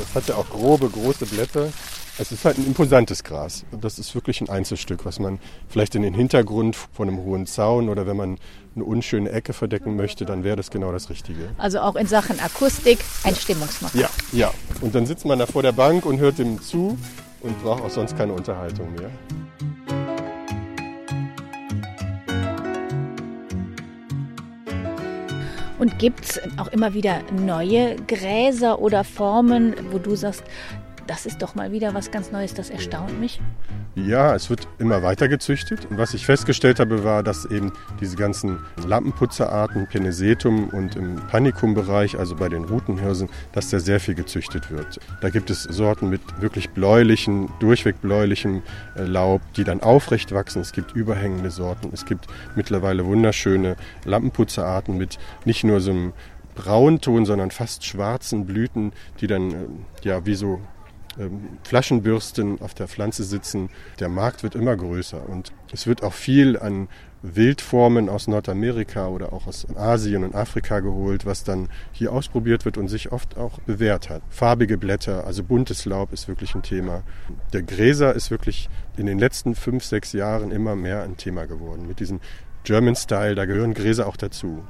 Es 0.01 0.15
hat 0.15 0.27
ja 0.27 0.35
auch 0.35 0.49
grobe, 0.49 0.89
große 0.89 1.27
Blätter. 1.27 1.69
Es 2.17 2.31
ist 2.31 2.43
halt 2.43 2.57
ein 2.57 2.67
imposantes 2.67 3.23
Gras. 3.23 3.63
Das 3.71 3.97
ist 3.97 4.13
wirklich 4.13 4.41
ein 4.41 4.49
Einzelstück, 4.49 5.05
was 5.05 5.19
man 5.19 5.39
vielleicht 5.69 5.95
in 5.95 6.01
den 6.01 6.13
Hintergrund 6.13 6.75
von 6.75 7.07
einem 7.07 7.19
hohen 7.19 7.47
Zaun 7.47 7.89
oder 7.89 8.05
wenn 8.05 8.17
man 8.17 8.37
eine 8.75 8.83
unschöne 8.83 9.31
Ecke 9.31 9.53
verdecken 9.53 9.95
möchte, 9.95 10.25
dann 10.25 10.43
wäre 10.43 10.55
das 10.55 10.71
genau 10.71 10.91
das 10.91 11.09
Richtige. 11.09 11.49
Also 11.57 11.79
auch 11.79 11.95
in 11.95 12.07
Sachen 12.07 12.39
Akustik 12.39 12.99
ein 13.23 13.35
Stimmungsmacher. 13.35 13.97
Ja, 13.97 14.09
ja. 14.33 14.51
Und 14.81 14.93
dann 14.93 15.05
sitzt 15.05 15.25
man 15.25 15.39
da 15.39 15.45
vor 15.45 15.63
der 15.63 15.71
Bank 15.71 16.05
und 16.05 16.19
hört 16.19 16.37
dem 16.37 16.61
zu 16.61 16.97
und 17.41 17.63
braucht 17.63 17.81
auch 17.81 17.89
sonst 17.89 18.17
keine 18.17 18.33
Unterhaltung 18.33 18.93
mehr. 18.93 19.09
Und 25.79 25.97
gibt 25.97 26.25
es 26.25 26.39
auch 26.59 26.67
immer 26.67 26.93
wieder 26.93 27.23
neue 27.31 27.95
Gräser 28.07 28.79
oder 28.79 29.03
Formen, 29.03 29.73
wo 29.89 29.97
du 29.97 30.15
sagst, 30.15 30.43
das 31.11 31.25
ist 31.25 31.41
doch 31.41 31.55
mal 31.55 31.73
wieder 31.73 31.93
was 31.93 32.09
ganz 32.09 32.31
Neues, 32.31 32.53
das 32.53 32.69
erstaunt 32.69 33.19
mich? 33.19 33.41
Ja, 33.95 34.33
es 34.33 34.49
wird 34.49 34.65
immer 34.79 35.03
weiter 35.03 35.27
gezüchtet. 35.27 35.85
Und 35.89 35.97
was 35.97 36.13
ich 36.13 36.25
festgestellt 36.25 36.79
habe, 36.79 37.03
war, 37.03 37.21
dass 37.21 37.43
eben 37.43 37.73
diese 37.99 38.15
ganzen 38.15 38.59
Lampenputzerarten, 38.87 39.87
Penesetum 39.87 40.69
und 40.69 40.95
im 40.95 41.17
Panicum-Bereich, 41.27 42.17
also 42.17 42.37
bei 42.37 42.47
den 42.47 42.63
Rutenhirsen, 42.63 43.27
dass 43.51 43.69
da 43.69 43.81
sehr 43.81 43.99
viel 43.99 44.15
gezüchtet 44.15 44.71
wird. 44.71 45.01
Da 45.19 45.29
gibt 45.29 45.49
es 45.49 45.63
Sorten 45.63 46.07
mit 46.07 46.21
wirklich 46.39 46.69
bläulichen, 46.69 47.49
durchweg 47.59 47.99
bläulichem 47.99 48.63
äh, 48.95 49.03
Laub, 49.03 49.41
die 49.57 49.65
dann 49.65 49.81
aufrecht 49.81 50.31
wachsen. 50.31 50.61
Es 50.61 50.71
gibt 50.71 50.93
überhängende 50.93 51.51
Sorten. 51.51 51.89
Es 51.91 52.05
gibt 52.05 52.27
mittlerweile 52.55 53.05
wunderschöne 53.05 53.75
Lampenputzerarten 54.05 54.97
mit 54.97 55.19
nicht 55.43 55.65
nur 55.65 55.81
so 55.81 55.91
einem 55.91 56.13
Braunton, 56.55 57.25
sondern 57.25 57.51
fast 57.51 57.83
schwarzen 57.83 58.45
Blüten, 58.45 58.93
die 59.19 59.27
dann 59.27 59.51
äh, 59.51 59.55
ja 60.03 60.25
wie 60.25 60.35
so 60.35 60.61
Flaschenbürsten 61.63 62.61
auf 62.61 62.73
der 62.73 62.87
Pflanze 62.87 63.23
sitzen. 63.23 63.69
Der 63.99 64.09
Markt 64.09 64.43
wird 64.43 64.55
immer 64.55 64.75
größer 64.75 65.27
und 65.27 65.51
es 65.73 65.87
wird 65.87 66.03
auch 66.03 66.13
viel 66.13 66.57
an 66.57 66.87
Wildformen 67.23 68.09
aus 68.09 68.27
Nordamerika 68.27 69.07
oder 69.07 69.31
auch 69.31 69.45
aus 69.45 69.67
Asien 69.75 70.23
und 70.23 70.33
Afrika 70.33 70.79
geholt, 70.79 71.25
was 71.25 71.43
dann 71.43 71.69
hier 71.91 72.11
ausprobiert 72.13 72.65
wird 72.65 72.77
und 72.77 72.87
sich 72.87 73.11
oft 73.11 73.37
auch 73.37 73.59
bewährt 73.59 74.09
hat. 74.09 74.23
Farbige 74.29 74.77
Blätter, 74.77 75.25
also 75.25 75.43
buntes 75.43 75.85
Laub 75.85 76.13
ist 76.13 76.27
wirklich 76.27 76.55
ein 76.55 76.63
Thema. 76.63 77.03
Der 77.53 77.61
Gräser 77.61 78.15
ist 78.15 78.31
wirklich 78.31 78.69
in 78.97 79.05
den 79.05 79.19
letzten 79.19 79.53
fünf, 79.53 79.83
sechs 79.83 80.13
Jahren 80.13 80.51
immer 80.51 80.75
mehr 80.75 81.03
ein 81.03 81.17
Thema 81.17 81.45
geworden. 81.45 81.87
Mit 81.87 81.99
diesem 81.99 82.19
German 82.63 82.95
Style, 82.95 83.35
da 83.35 83.45
gehören 83.45 83.73
Gräser 83.73 84.07
auch 84.07 84.17
dazu. 84.17 84.63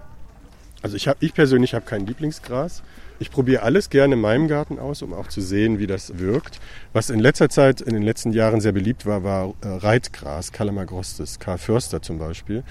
Also 0.81 0.97
ich, 0.97 1.07
hab, 1.07 1.21
ich 1.21 1.33
persönlich 1.33 1.73
habe 1.73 1.85
kein 1.85 2.05
Lieblingsgras. 2.05 2.83
Ich 3.21 3.29
probiere 3.29 3.61
alles 3.61 3.91
gerne 3.91 4.15
in 4.15 4.21
meinem 4.21 4.47
Garten 4.47 4.79
aus, 4.79 5.03
um 5.03 5.13
auch 5.13 5.27
zu 5.27 5.41
sehen, 5.41 5.77
wie 5.77 5.85
das 5.85 6.17
wirkt. 6.17 6.59
Was 6.91 7.11
in 7.11 7.19
letzter 7.19 7.49
Zeit, 7.49 7.79
in 7.79 7.93
den 7.93 8.01
letzten 8.01 8.31
Jahren 8.33 8.61
sehr 8.61 8.71
beliebt 8.71 9.05
war, 9.05 9.23
war 9.23 9.53
äh, 9.61 9.67
Reitgras, 9.67 10.51
Calamagrostis, 10.51 11.37
Karl 11.37 11.59
Förster 11.59 12.01
zum 12.01 12.17
Beispiel. 12.17 12.63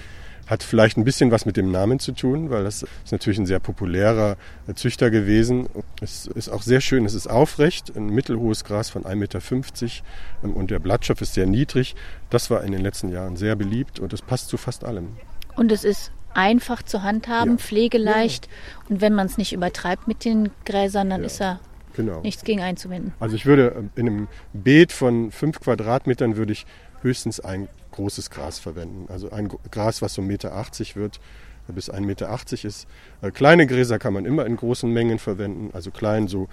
Hat 0.47 0.61
vielleicht 0.61 0.97
ein 0.97 1.05
bisschen 1.05 1.31
was 1.31 1.45
mit 1.45 1.55
dem 1.55 1.71
Namen 1.71 1.99
zu 1.99 2.11
tun, 2.11 2.49
weil 2.49 2.65
das 2.65 2.83
ist 2.83 3.13
natürlich 3.13 3.39
ein 3.39 3.45
sehr 3.45 3.61
populärer 3.61 4.35
äh, 4.67 4.73
Züchter 4.73 5.09
gewesen. 5.09 5.69
Es 6.01 6.27
ist 6.27 6.49
auch 6.49 6.63
sehr 6.63 6.81
schön, 6.81 7.05
es 7.05 7.13
ist 7.13 7.27
aufrecht, 7.27 7.95
ein 7.95 8.07
mittelhohes 8.07 8.65
Gras 8.65 8.89
von 8.89 9.05
1,50 9.05 9.15
Meter 9.15 9.39
ähm, 10.43 10.51
und 10.51 10.69
der 10.69 10.79
Blattstoff 10.79 11.21
ist 11.21 11.33
sehr 11.33 11.45
niedrig. 11.45 11.95
Das 12.29 12.49
war 12.49 12.61
in 12.65 12.73
den 12.73 12.81
letzten 12.81 13.07
Jahren 13.07 13.37
sehr 13.37 13.55
beliebt 13.55 14.01
und 14.01 14.11
es 14.11 14.21
passt 14.21 14.49
zu 14.49 14.57
fast 14.57 14.83
allem. 14.83 15.15
Und 15.55 15.71
es 15.71 15.85
ist 15.85 16.11
einfach 16.33 16.83
zu 16.83 17.03
handhaben, 17.03 17.53
Ja. 17.53 17.57
pflegeleicht. 17.57 18.47
Und 18.89 19.01
wenn 19.01 19.13
man 19.13 19.25
es 19.27 19.37
nicht 19.37 19.53
übertreibt 19.53 20.07
mit 20.07 20.25
den 20.25 20.49
Gräsern, 20.65 21.09
dann 21.09 21.21
Ja. 21.21 21.27
ist 21.27 21.39
da 21.41 21.59
Genau. 21.95 22.21
nichts 22.21 22.43
gegen 22.43 22.61
einzuwenden. 22.61 23.13
Also 23.19 23.35
ich 23.35 23.45
würde 23.45 23.89
äh, 23.95 23.99
in 23.99 24.07
einem 24.07 24.27
Beet 24.53 24.91
von 24.93 25.31
fünf 25.31 25.59
Quadratmetern 25.59 26.35
würde 26.37 26.53
ich 26.53 26.65
höchstens 27.01 27.39
ein 27.39 27.67
großes 27.91 28.29
Gras 28.29 28.59
verwenden. 28.59 29.05
Also 29.11 29.31
ein 29.31 29.49
Gr- 29.49 29.57
Gras, 29.71 30.01
was 30.01 30.13
so 30.13 30.21
1,80 30.21 30.27
Meter 30.95 30.95
wird, 30.95 31.19
äh, 31.67 31.73
bis 31.73 31.89
1,80 31.89 32.05
Meter 32.05 32.67
ist. 32.67 32.87
Äh, 33.21 33.31
Kleine 33.31 33.67
Gräser 33.67 33.99
kann 33.99 34.13
man 34.13 34.25
immer 34.25 34.45
in 34.45 34.55
großen 34.55 34.89
Mengen 34.91 35.19
verwenden. 35.19 35.71
Also 35.73 35.91
klein, 35.91 36.27
so 36.27 36.47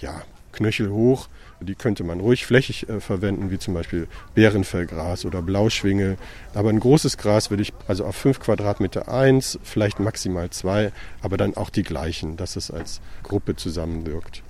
ja, 0.00 0.22
knöchelhoch. 0.52 1.28
Die 1.60 1.74
könnte 1.74 2.04
man 2.04 2.20
ruhig 2.20 2.46
flächig 2.46 2.88
äh, 2.88 3.00
verwenden, 3.00 3.50
wie 3.50 3.58
zum 3.58 3.74
Beispiel 3.74 4.08
Bärenfellgras 4.34 5.24
oder 5.24 5.42
Blauschwinge. 5.42 6.16
Aber 6.54 6.70
ein 6.70 6.80
großes 6.80 7.18
Gras 7.18 7.50
würde 7.50 7.62
ich 7.62 7.72
also 7.86 8.04
auf 8.04 8.16
fünf 8.16 8.40
Quadratmeter 8.40 9.08
eins, 9.12 9.58
vielleicht 9.62 10.00
maximal 10.00 10.50
zwei, 10.50 10.92
aber 11.20 11.36
dann 11.36 11.56
auch 11.56 11.70
die 11.70 11.82
gleichen, 11.82 12.36
dass 12.36 12.56
es 12.56 12.70
als 12.70 13.00
Gruppe 13.22 13.56
zusammenwirkt. 13.56 14.42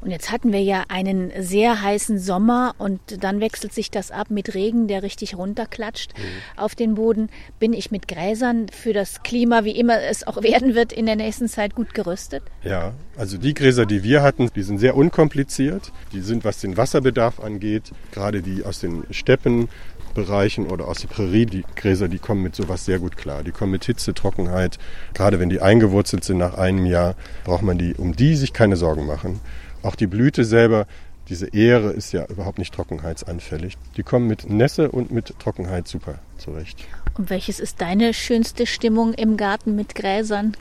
Und 0.00 0.10
jetzt 0.10 0.30
hatten 0.30 0.52
wir 0.52 0.62
ja 0.62 0.84
einen 0.88 1.32
sehr 1.38 1.82
heißen 1.82 2.18
Sommer 2.18 2.74
und 2.78 3.00
dann 3.22 3.40
wechselt 3.40 3.72
sich 3.72 3.90
das 3.90 4.10
ab 4.10 4.30
mit 4.30 4.54
Regen, 4.54 4.88
der 4.88 5.02
richtig 5.02 5.36
runterklatscht 5.36 6.12
auf 6.56 6.74
den 6.74 6.94
Boden. 6.94 7.28
Bin 7.58 7.72
ich 7.72 7.90
mit 7.90 8.08
Gräsern 8.08 8.66
für 8.68 8.92
das 8.92 9.22
Klima, 9.22 9.64
wie 9.64 9.78
immer 9.78 10.00
es 10.02 10.26
auch 10.26 10.42
werden 10.42 10.74
wird, 10.74 10.92
in 10.92 11.06
der 11.06 11.16
nächsten 11.16 11.48
Zeit 11.48 11.74
gut 11.74 11.94
gerüstet? 11.94 12.42
Ja, 12.62 12.92
also 13.16 13.38
die 13.38 13.54
Gräser, 13.54 13.86
die 13.86 14.02
wir 14.02 14.22
hatten, 14.22 14.50
die 14.54 14.62
sind 14.62 14.78
sehr 14.78 14.96
unkompliziert. 14.96 15.92
Die 16.12 16.20
sind, 16.20 16.44
was 16.44 16.60
den 16.60 16.76
Wasserbedarf 16.76 17.40
angeht, 17.40 17.92
gerade 18.12 18.42
die 18.42 18.64
aus 18.64 18.80
den 18.80 19.04
Steppenbereichen 19.10 20.66
oder 20.66 20.88
aus 20.88 21.00
der 21.00 21.08
Prärie, 21.08 21.46
die 21.46 21.64
Gräser, 21.76 22.08
die 22.08 22.18
kommen 22.18 22.42
mit 22.42 22.54
sowas 22.54 22.84
sehr 22.84 22.98
gut 22.98 23.16
klar. 23.16 23.42
Die 23.42 23.52
kommen 23.52 23.72
mit 23.72 23.84
Hitze, 23.84 24.14
Trockenheit. 24.14 24.78
Gerade 25.14 25.40
wenn 25.40 25.48
die 25.48 25.60
eingewurzelt 25.60 26.24
sind 26.24 26.38
nach 26.38 26.54
einem 26.54 26.86
Jahr, 26.86 27.14
braucht 27.44 27.62
man 27.62 27.78
die, 27.78 27.94
um 27.94 28.14
die 28.14 28.36
sich 28.36 28.52
keine 28.52 28.76
Sorgen 28.76 29.06
machen. 29.06 29.40
Auch 29.86 29.94
die 29.94 30.08
Blüte 30.08 30.44
selber, 30.44 30.88
diese 31.28 31.46
Ähre 31.46 31.92
ist 31.92 32.10
ja 32.10 32.26
überhaupt 32.26 32.58
nicht 32.58 32.74
trockenheitsanfällig. 32.74 33.78
Die 33.96 34.02
kommen 34.02 34.26
mit 34.26 34.50
Nässe 34.50 34.90
und 34.90 35.12
mit 35.12 35.38
Trockenheit 35.38 35.86
super 35.86 36.18
zurecht. 36.38 36.84
Und 37.16 37.30
welches 37.30 37.60
ist 37.60 37.80
deine 37.80 38.12
schönste 38.12 38.66
Stimmung 38.66 39.14
im 39.14 39.36
Garten 39.36 39.76
mit 39.76 39.94
Gräsern? 39.94 40.56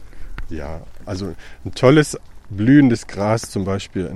Ja, 0.49 0.83
also 1.07 1.33
ein 1.65 1.73
tolles 1.73 2.19
blühendes 2.51 3.07
Gras, 3.07 3.49
zum 3.49 3.65
Beispiel 3.65 4.11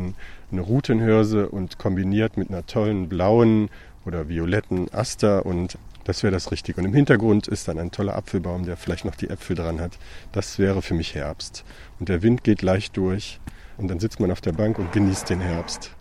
eine 0.52 0.62
Rutenhirse 0.62 1.50
und 1.50 1.80
kombiniert 1.80 2.38
mit 2.38 2.52
einer 2.52 2.68
tollen 2.68 3.10
blauen 3.10 3.70
oder 4.06 4.30
violetten 4.30 4.94
Aster 4.94 5.44
und 5.44 5.80
das 6.04 6.22
wäre 6.22 6.32
das 6.32 6.52
Richtige. 6.52 6.82
Und 6.82 6.86
im 6.86 6.94
Hintergrund 6.94 7.48
ist 7.48 7.68
dann 7.68 7.80
ein 7.80 7.90
toller 7.90 8.16
Apfelbaum, 8.16 8.64
der 8.64 8.78
vielleicht 8.78 9.06
noch 9.06 9.16
die 9.16 9.32
Äpfel 9.32 9.56
dran 9.56 9.82
hat. 9.82 9.94
Das 10.34 10.60
wäre 10.60 10.84
für 10.84 10.94
mich 10.94 11.16
Herbst. 11.16 11.64
Und 12.00 12.10
der 12.10 12.22
Wind 12.22 12.44
geht 12.44 12.62
leicht 12.62 12.96
durch 12.96 13.40
und 13.80 13.88
dann 13.88 14.00
sitzt 14.00 14.20
man 14.20 14.32
auf 14.32 14.42
der 14.42 14.52
Bank 14.52 14.78
und 14.78 14.92
genießt 14.92 15.30
den 15.30 15.40
Herbst. 15.40 15.92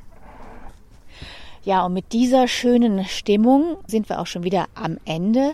Ja, 1.65 1.85
und 1.85 1.93
mit 1.93 2.13
dieser 2.13 2.49
schönen 2.49 3.05
Stimmung 3.05 3.77
sind 3.87 4.09
wir 4.09 4.21
auch 4.21 4.27
schon 4.27 4.43
wieder 4.43 4.67
am 4.75 4.99
Ende. 5.05 5.53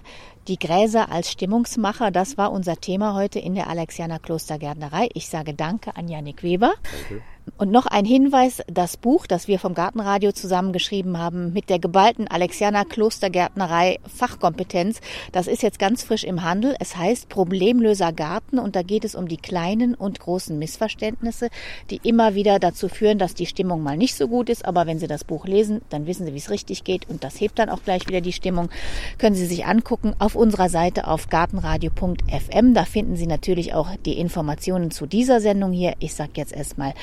Die 0.49 0.59
Gräser 0.59 1.11
als 1.11 1.31
Stimmungsmacher, 1.31 2.11
das 2.11 2.37
war 2.37 2.53
unser 2.53 2.77
Thema 2.77 3.15
heute 3.15 3.39
in 3.39 3.55
der 3.55 3.69
Alexianer 3.69 4.19
Klostergärtnerei. 4.19 5.09
Ich 5.15 5.29
sage 5.29 5.55
Danke 5.55 5.97
an 5.97 6.09
Janik 6.09 6.43
Weber. 6.43 6.75
Danke. 7.09 7.23
Und 7.57 7.71
noch 7.71 7.87
ein 7.87 8.05
Hinweis, 8.05 8.63
das 8.67 8.97
Buch, 8.97 9.27
das 9.27 9.49
wir 9.49 9.59
vom 9.59 9.75
Gartenradio 9.75 10.33
zusammengeschrieben 10.33 11.19
haben, 11.19 11.53
mit 11.53 11.71
der 11.71 11.79
geballten 11.79 12.27
Alexianer 12.27 12.85
Klostergärtnerei 12.85 13.99
Fachkompetenz, 14.13 15.01
das 15.31 15.47
ist 15.47 15.63
jetzt 15.63 15.79
ganz 15.79 16.03
frisch 16.03 16.25
im 16.25 16.43
Handel. 16.43 16.75
Es 16.81 16.97
heißt 16.97 17.29
Problemlöser 17.29 18.13
Garten 18.13 18.59
und 18.59 18.75
da 18.75 18.83
geht 18.83 19.05
es 19.05 19.15
um 19.15 19.29
die 19.29 19.37
kleinen 19.37 19.95
und 19.95 20.19
großen 20.19 20.59
Missverständnisse, 20.59 21.49
die 21.91 22.01
immer 22.03 22.35
wieder 22.35 22.59
dazu 22.59 22.89
führen, 22.89 23.19
dass 23.19 23.35
die 23.35 23.47
Stimmung 23.47 23.83
mal 23.83 23.97
nicht 23.97 24.17
so 24.17 24.27
gut 24.27 24.49
ist. 24.49 24.65
Aber 24.65 24.87
wenn 24.87 24.99
Sie 24.99 25.07
das 25.07 25.23
Buch 25.23 25.47
lesen, 25.47 25.83
dann 25.91 26.07
wissen 26.07 26.27
Sie, 26.27 26.33
wie 26.33 26.39
es 26.39 26.51
richtig 26.51 26.83
geht 26.83 27.09
und 27.09 27.23
das 27.23 27.41
hebt 27.41 27.59
dann 27.59 27.69
auch 27.69 27.85
gleich 27.85 28.09
wieder 28.09 28.23
die 28.23 28.33
Stimmung. 28.33 28.71
Können 29.19 29.37
Sie 29.37 29.47
sich 29.47 29.67
angucken 29.67 30.15
auf 30.19 30.35
unserer 30.35 30.71
Seite 30.71 31.07
auf 31.07 31.29
gartenradio.fm. 31.29 32.75
Da 32.75 32.85
finden 32.85 33.17
Sie 33.17 33.27
natürlich 33.27 33.75
auch 33.75 33.91
die 34.05 34.19
Informationen 34.19 34.91
zu 34.91 35.07
dieser 35.07 35.41
Sendung 35.41 35.73
hier. 35.73 35.95
Ich 36.01 36.15
sage 36.15 36.33
jetzt 36.35 36.53
erstmal 36.53 36.95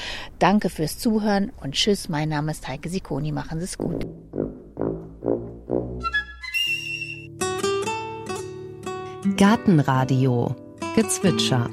Danke 0.42 0.70
fürs 0.70 0.98
Zuhören 0.98 1.52
und 1.62 1.76
tschüss. 1.76 2.10
Mein 2.10 2.30
Name 2.30 2.50
ist 2.50 2.68
Heike 2.68 2.90
Sikoni. 2.90 3.32
Machen 3.32 3.60
Sie 3.60 3.66
es 3.66 3.78
gut. 3.78 4.08
Gartenradio 9.38 10.56
Gezwitscher 10.96 11.70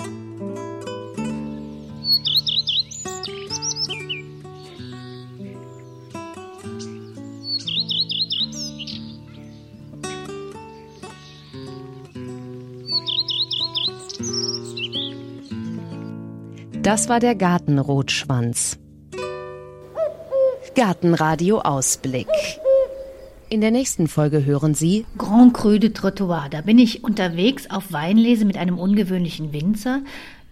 Das 16.89 17.11
war 17.11 17.21
der 17.21 17.35
Gartenrotschwanz. 17.35 18.79
Gartenradio 20.75 21.59
Ausblick. 21.59 22.29
In 23.51 23.61
der 23.61 23.73
nächsten 23.73 24.09
Folge 24.09 24.47
hören 24.47 24.73
Sie 24.73 25.05
Grand 25.19 25.53
Cru 25.53 25.77
de 25.77 25.91
Trottoir. 25.91 26.47
Da 26.51 26.63
bin 26.63 26.79
ich 26.79 27.05
unterwegs 27.05 27.69
auf 27.69 27.93
Weinlese 27.93 28.47
mit 28.47 28.57
einem 28.57 28.79
ungewöhnlichen 28.79 29.53
Winzer. 29.53 30.01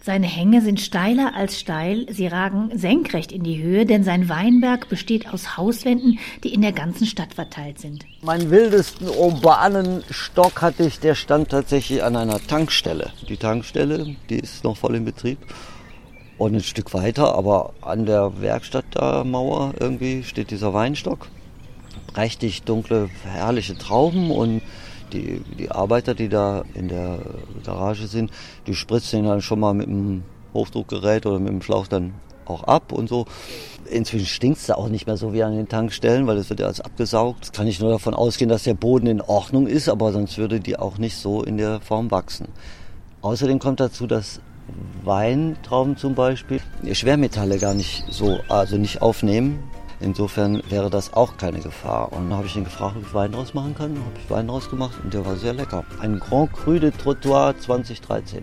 Seine 0.03 0.27
Hänge 0.27 0.61
sind 0.61 0.79
steiler 0.79 1.33
als 1.35 1.59
steil, 1.59 2.05
sie 2.11 2.27
ragen 2.27 2.71
senkrecht 2.75 3.33
in 3.33 3.43
die 3.43 3.63
Höhe, 3.63 3.87
denn 3.87 4.05
sein 4.05 4.29
Weinberg 4.29 4.91
besteht 4.91 5.33
aus 5.33 5.57
Hauswänden, 5.57 6.19
die 6.45 6.53
in 6.53 6.61
der 6.61 6.73
ganzen 6.73 7.07
Stadt 7.07 7.33
verteilt 7.33 7.79
sind. 7.79 8.05
Meinen 8.21 8.51
wildesten 8.51 9.09
urbanen 9.09 10.05
Stock 10.11 10.61
hatte 10.61 10.85
ich, 10.85 11.01
der 11.01 11.15
stand 11.15 11.49
tatsächlich 11.49 12.05
an 12.05 12.15
einer 12.15 12.47
Tankstelle. 12.47 13.11
Die 13.27 13.39
Tankstelle, 13.39 14.17
die 14.29 14.39
ist 14.39 14.65
noch 14.65 14.77
voll 14.77 14.97
in 14.97 15.07
Betrieb. 15.07 15.39
Und 16.39 16.55
ein 16.55 16.63
Stück 16.63 16.93
weiter, 16.93 17.35
aber 17.35 17.73
an 17.81 18.05
der 18.05 18.41
Werkstatt 18.41 18.85
der 18.95 19.25
Mauer 19.25 19.73
irgendwie 19.81 20.23
steht 20.23 20.51
dieser 20.51 20.75
Weinstock. 20.75 21.29
Prächtig 22.13 22.63
dunkle, 22.63 23.09
herrliche 23.25 23.77
Trauben 23.77 24.31
und 24.31 24.61
die, 25.13 25.41
die 25.59 25.71
Arbeiter, 25.71 26.15
die 26.15 26.29
da 26.29 26.65
in 26.75 26.89
der 26.89 27.21
Garage 27.65 28.07
sind, 28.07 28.31
die 28.67 28.75
spritzen 28.75 29.21
ihn 29.21 29.25
dann 29.25 29.41
schon 29.41 29.61
mal 29.61 29.73
mit 29.73 29.87
dem 29.87 30.25
Hochdruckgerät 30.53 31.25
oder 31.25 31.39
mit 31.39 31.49
dem 31.49 31.63
Schlauch 31.63 31.87
dann 31.87 32.15
auch 32.45 32.65
ab 32.65 32.93
und 32.93 33.09
so. 33.09 33.27
Inzwischen 33.89 34.27
stinkt 34.27 34.59
es 34.59 34.67
da 34.67 34.75
auch 34.75 34.89
nicht 34.89 35.07
mehr 35.07 35.17
so 35.17 35.33
wie 35.33 35.43
an 35.43 35.57
den 35.57 35.69
Tankstellen, 35.69 36.27
weil 36.27 36.37
es 36.37 36.51
wird 36.51 36.61
ja 36.61 36.67
alles 36.67 36.81
abgesaugt. 36.81 37.43
Das 37.43 37.53
kann 37.53 37.67
ich 37.67 37.81
nur 37.81 37.91
davon 37.91 38.15
ausgehen, 38.15 38.51
dass 38.51 38.65
der 38.65 38.75
Boden 38.75 39.07
in 39.07 39.21
Ordnung 39.21 39.67
ist, 39.67 39.89
aber 39.89 40.13
sonst 40.13 40.39
würde 40.39 40.61
die 40.61 40.79
auch 40.79 40.99
nicht 40.99 41.17
so 41.17 41.43
in 41.43 41.57
der 41.57 41.81
Form 41.81 42.11
wachsen. 42.11 42.49
Außerdem 43.23 43.59
kommt 43.59 43.81
dazu, 43.81 44.07
dass 44.07 44.41
Weintrauben 45.05 45.97
zum 45.97 46.15
Beispiel 46.15 46.61
Schwermetalle 46.93 47.59
gar 47.59 47.75
nicht 47.75 48.05
so, 48.11 48.41
also 48.49 48.77
nicht 48.77 49.03
aufnehmen. 49.03 49.63
Insofern 50.01 50.63
wäre 50.69 50.91
das 50.91 51.15
auch 51.15 51.37
keine 51.39 51.61
Gefahr. 51.61 52.13
Und 52.13 52.29
dann 52.29 52.39
habe 52.39 52.47
ich 52.47 52.57
ihn 52.57 52.65
gefragt, 52.65 52.97
ob 52.97 53.03
ich 53.03 53.15
Wein 53.15 53.33
draus 53.33 53.55
machen 53.55 53.75
kann. 53.75 53.91
Habe 53.91 54.19
ich 54.23 54.31
Wein 54.31 54.47
draus 54.47 54.69
gemacht 54.69 54.93
und 55.03 55.15
der 55.15 55.25
war 55.25 55.37
sehr 55.37 55.55
lecker. 55.55 55.85
Ein 56.01 56.19
Grand 56.19 56.53
Cru 56.53 56.79
de 56.79 56.91
Trottoir 56.91 57.55
2013. 57.59 58.43